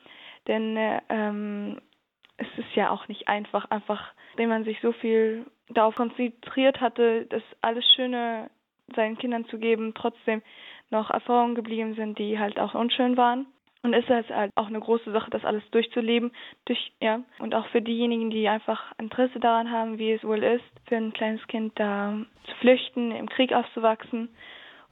denn 0.47 0.77
äh, 0.77 1.01
ähm, 1.09 1.81
es 2.37 2.47
ist 2.57 2.75
ja 2.75 2.91
auch 2.91 3.09
nicht 3.09 3.29
einfach, 3.29 3.71
einfach, 3.71 4.13
wenn 4.37 4.49
man 4.49 4.65
sich 4.65 4.81
so 4.81 4.93
viel 4.93 5.47
darauf 5.71 5.97
konzentriert 5.97 6.81
hatte, 6.81 7.27
das 7.27 7.43
alles 7.61 7.85
Schöne 7.95 8.51
seinen 8.95 9.19
Kindern 9.19 9.47
zu 9.47 9.59
geben, 9.59 9.95
trotzdem 9.95 10.43
noch 10.91 11.11
Erfahrungen 11.11 11.55
geblieben 11.55 11.95
sind, 11.95 12.19
die 12.19 12.39
halt 12.39 12.61
auch 12.61 12.75
unschön 12.75 13.17
waren. 13.17 13.47
Und 13.83 13.95
ist 13.95 14.09
es 14.09 14.29
halt 14.31 14.53
auch 14.55 14.69
eine 14.69 14.79
große 14.79 15.11
Sache, 15.11 15.31
das 15.31 15.45
alles 15.45 15.69
durchzuleben. 15.73 16.31
Durch, 16.67 16.93
ja. 17.01 17.21
Und 17.41 17.55
auch 17.55 17.67
für 17.69 17.83
diejenigen, 17.83 18.31
die 18.31 18.49
einfach 18.49 18.93
Interesse 18.99 19.41
daran 19.41 19.73
haben, 19.73 19.99
wie 19.99 20.13
es 20.13 20.23
wohl 20.23 20.43
ist, 20.43 20.65
für 20.87 20.97
ein 20.97 21.13
kleines 21.13 21.45
Kind 21.49 21.73
da 21.79 22.17
zu 22.45 22.55
flüchten, 22.57 23.11
im 23.11 23.29
Krieg 23.29 23.53
aufzuwachsen. 23.53 24.29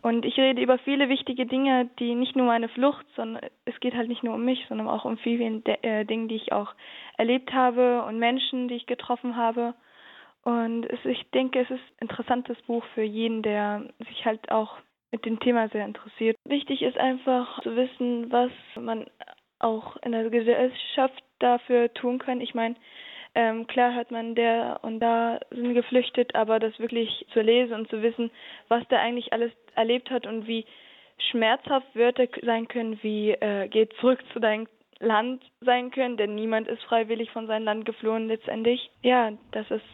Und 0.03 0.25
ich 0.25 0.39
rede 0.39 0.63
über 0.63 0.79
viele 0.79 1.09
wichtige 1.09 1.47
Dinge, 1.47 1.91
die 1.99 2.15
nicht 2.15 2.35
nur 2.35 2.47
meine 2.47 2.69
Flucht, 2.71 3.05
sondern 3.17 3.45
es 3.67 3.79
geht 3.81 3.95
halt 3.95 4.09
nicht 4.09 4.23
nur 4.23 4.35
um 4.35 4.45
mich, 4.45 4.65
sondern 4.69 4.89
auch 4.89 5.05
um 5.05 5.19
viele 5.19 5.63
äh, 5.83 6.05
Dinge, 6.05 6.29
die 6.29 6.37
ich 6.37 6.53
auch 6.53 6.73
erlebt 7.19 7.53
habe 7.53 8.03
und 8.05 8.19
Menschen, 8.19 8.69
die 8.69 8.77
ich 8.77 8.87
getroffen 8.87 9.37
habe. 9.37 9.75
Und 10.43 10.87
es, 10.87 11.05
ich 11.05 11.31
denke, 11.31 11.61
es 11.61 11.71
ist 11.71 11.83
ein 12.01 12.09
interessantes 12.09 12.61
Buch 12.63 12.85
für 12.95 13.03
jeden, 13.03 13.43
der 13.43 13.85
sich 14.09 14.25
halt 14.25 14.51
auch 14.51 14.79
mit 15.13 15.25
dem 15.25 15.41
Thema 15.41 15.69
sehr 15.69 15.85
interessiert. 15.85 16.37
Wichtig 16.45 16.83
ist 16.83 16.99
einfach 16.99 17.63
zu 17.63 17.75
wissen, 17.77 18.31
was 18.31 18.51
man 18.77 19.07
auch 19.59 19.97
in 19.99 20.13
der 20.13 20.29
Gesellschaft 20.31 21.23
dafür 21.39 21.93
tun 21.93 22.19
kann. 22.19 22.41
Ich 22.41 22.55
meine, 22.55 22.77
ähm, 23.35 23.67
klar 23.67 23.95
hört 23.95 24.11
man 24.11 24.35
der 24.35 24.81
und 24.83 25.01
da 25.01 25.39
sind 25.51 25.75
geflüchtet, 25.75 26.35
aber 26.35 26.59
das 26.59 26.79
wirklich 26.79 27.27
zu 27.33 27.41
lesen 27.41 27.75
und 27.75 27.89
zu 27.89 28.03
wissen, 28.03 28.31
was 28.69 28.87
der 28.89 29.01
eigentlich 29.01 29.33
alles 29.33 29.53
erlebt 29.75 30.11
hat 30.11 30.27
und 30.27 30.47
wie 30.47 30.65
schmerzhaft 31.31 31.95
Wörter 31.95 32.27
sein 32.43 32.67
können, 32.67 32.99
wie 33.03 33.31
äh, 33.33 33.69
geht 33.69 33.93
zurück 34.01 34.21
zu 34.33 34.41
deinem 34.41 34.67
Land 34.99 35.43
sein 35.61 35.91
können, 35.91 36.17
denn 36.17 36.35
niemand 36.35 36.69
ist 36.69 36.83
freiwillig 36.83 37.31
von 37.31 37.47
seinem 37.47 37.65
Land 37.65 37.85
geflohen 37.85 38.27
letztendlich. 38.27 38.91
Ja, 39.03 39.33
das 39.53 39.71
ist 39.71 39.85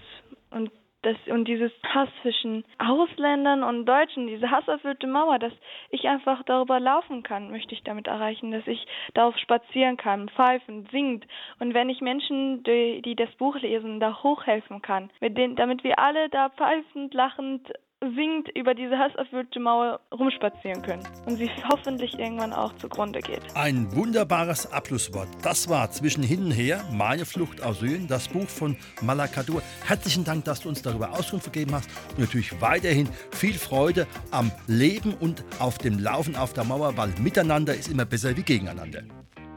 und 0.50 0.70
das, 1.06 1.16
und 1.28 1.46
dieses 1.46 1.70
Hass 1.84 2.08
zwischen 2.22 2.64
Ausländern 2.78 3.62
und 3.62 3.86
Deutschen, 3.86 4.26
diese 4.26 4.50
hasserfüllte 4.50 5.06
Mauer, 5.06 5.38
dass 5.38 5.52
ich 5.90 6.08
einfach 6.08 6.42
darüber 6.42 6.80
laufen 6.80 7.22
kann, 7.22 7.50
möchte 7.50 7.74
ich 7.74 7.84
damit 7.84 8.08
erreichen, 8.08 8.50
dass 8.50 8.66
ich 8.66 8.84
darauf 9.14 9.38
spazieren 9.38 9.96
kann, 9.96 10.28
pfeifen, 10.30 10.88
singt. 10.90 11.24
Und 11.60 11.74
wenn 11.74 11.88
ich 11.88 12.00
Menschen, 12.00 12.64
die, 12.64 13.02
die 13.02 13.14
das 13.14 13.30
Buch 13.36 13.56
lesen, 13.60 14.00
da 14.00 14.22
hochhelfen 14.22 14.82
kann, 14.82 15.10
mit 15.20 15.38
denen, 15.38 15.54
damit 15.54 15.84
wir 15.84 16.00
alle 16.00 16.28
da 16.28 16.48
pfeifend, 16.50 17.14
lachend 17.14 17.72
singend 18.14 18.48
über 18.54 18.74
diese 18.74 18.98
hasserfüllte 18.98 19.60
Mauer 19.60 20.00
rumspazieren 20.12 20.82
können 20.82 21.02
und 21.26 21.36
sie 21.36 21.50
hoffentlich 21.70 22.18
irgendwann 22.18 22.52
auch 22.52 22.74
zugrunde 22.76 23.20
geht. 23.20 23.42
Ein 23.54 23.94
wunderbares 23.94 24.70
Abschlusswort. 24.72 25.28
Das 25.42 25.68
war 25.68 25.90
zwischen 25.90 26.22
hin 26.22 26.44
und 26.44 26.50
her 26.52 26.84
meine 26.92 27.24
Flucht 27.24 27.62
aus 27.62 27.80
Syrien, 27.80 28.06
das 28.08 28.28
Buch 28.28 28.48
von 28.48 28.76
Malakadur. 29.02 29.62
Herzlichen 29.86 30.24
Dank, 30.24 30.44
dass 30.44 30.60
du 30.60 30.68
uns 30.68 30.82
darüber 30.82 31.12
Auskunft 31.12 31.52
gegeben 31.52 31.74
hast 31.74 31.90
und 32.10 32.20
natürlich 32.20 32.60
weiterhin 32.60 33.08
viel 33.32 33.54
Freude 33.54 34.06
am 34.30 34.50
Leben 34.66 35.14
und 35.14 35.44
auf 35.58 35.78
dem 35.78 35.98
Laufen 35.98 36.36
auf 36.36 36.52
der 36.52 36.64
Mauer, 36.64 36.96
weil 36.96 37.10
miteinander 37.20 37.74
ist 37.74 37.88
immer 37.88 38.04
besser 38.04 38.36
wie 38.36 38.42
gegeneinander. 38.42 39.02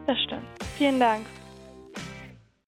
Das 0.08 0.18
stimmt. 0.24 0.46
Vielen 0.78 1.00
Dank. 1.00 1.26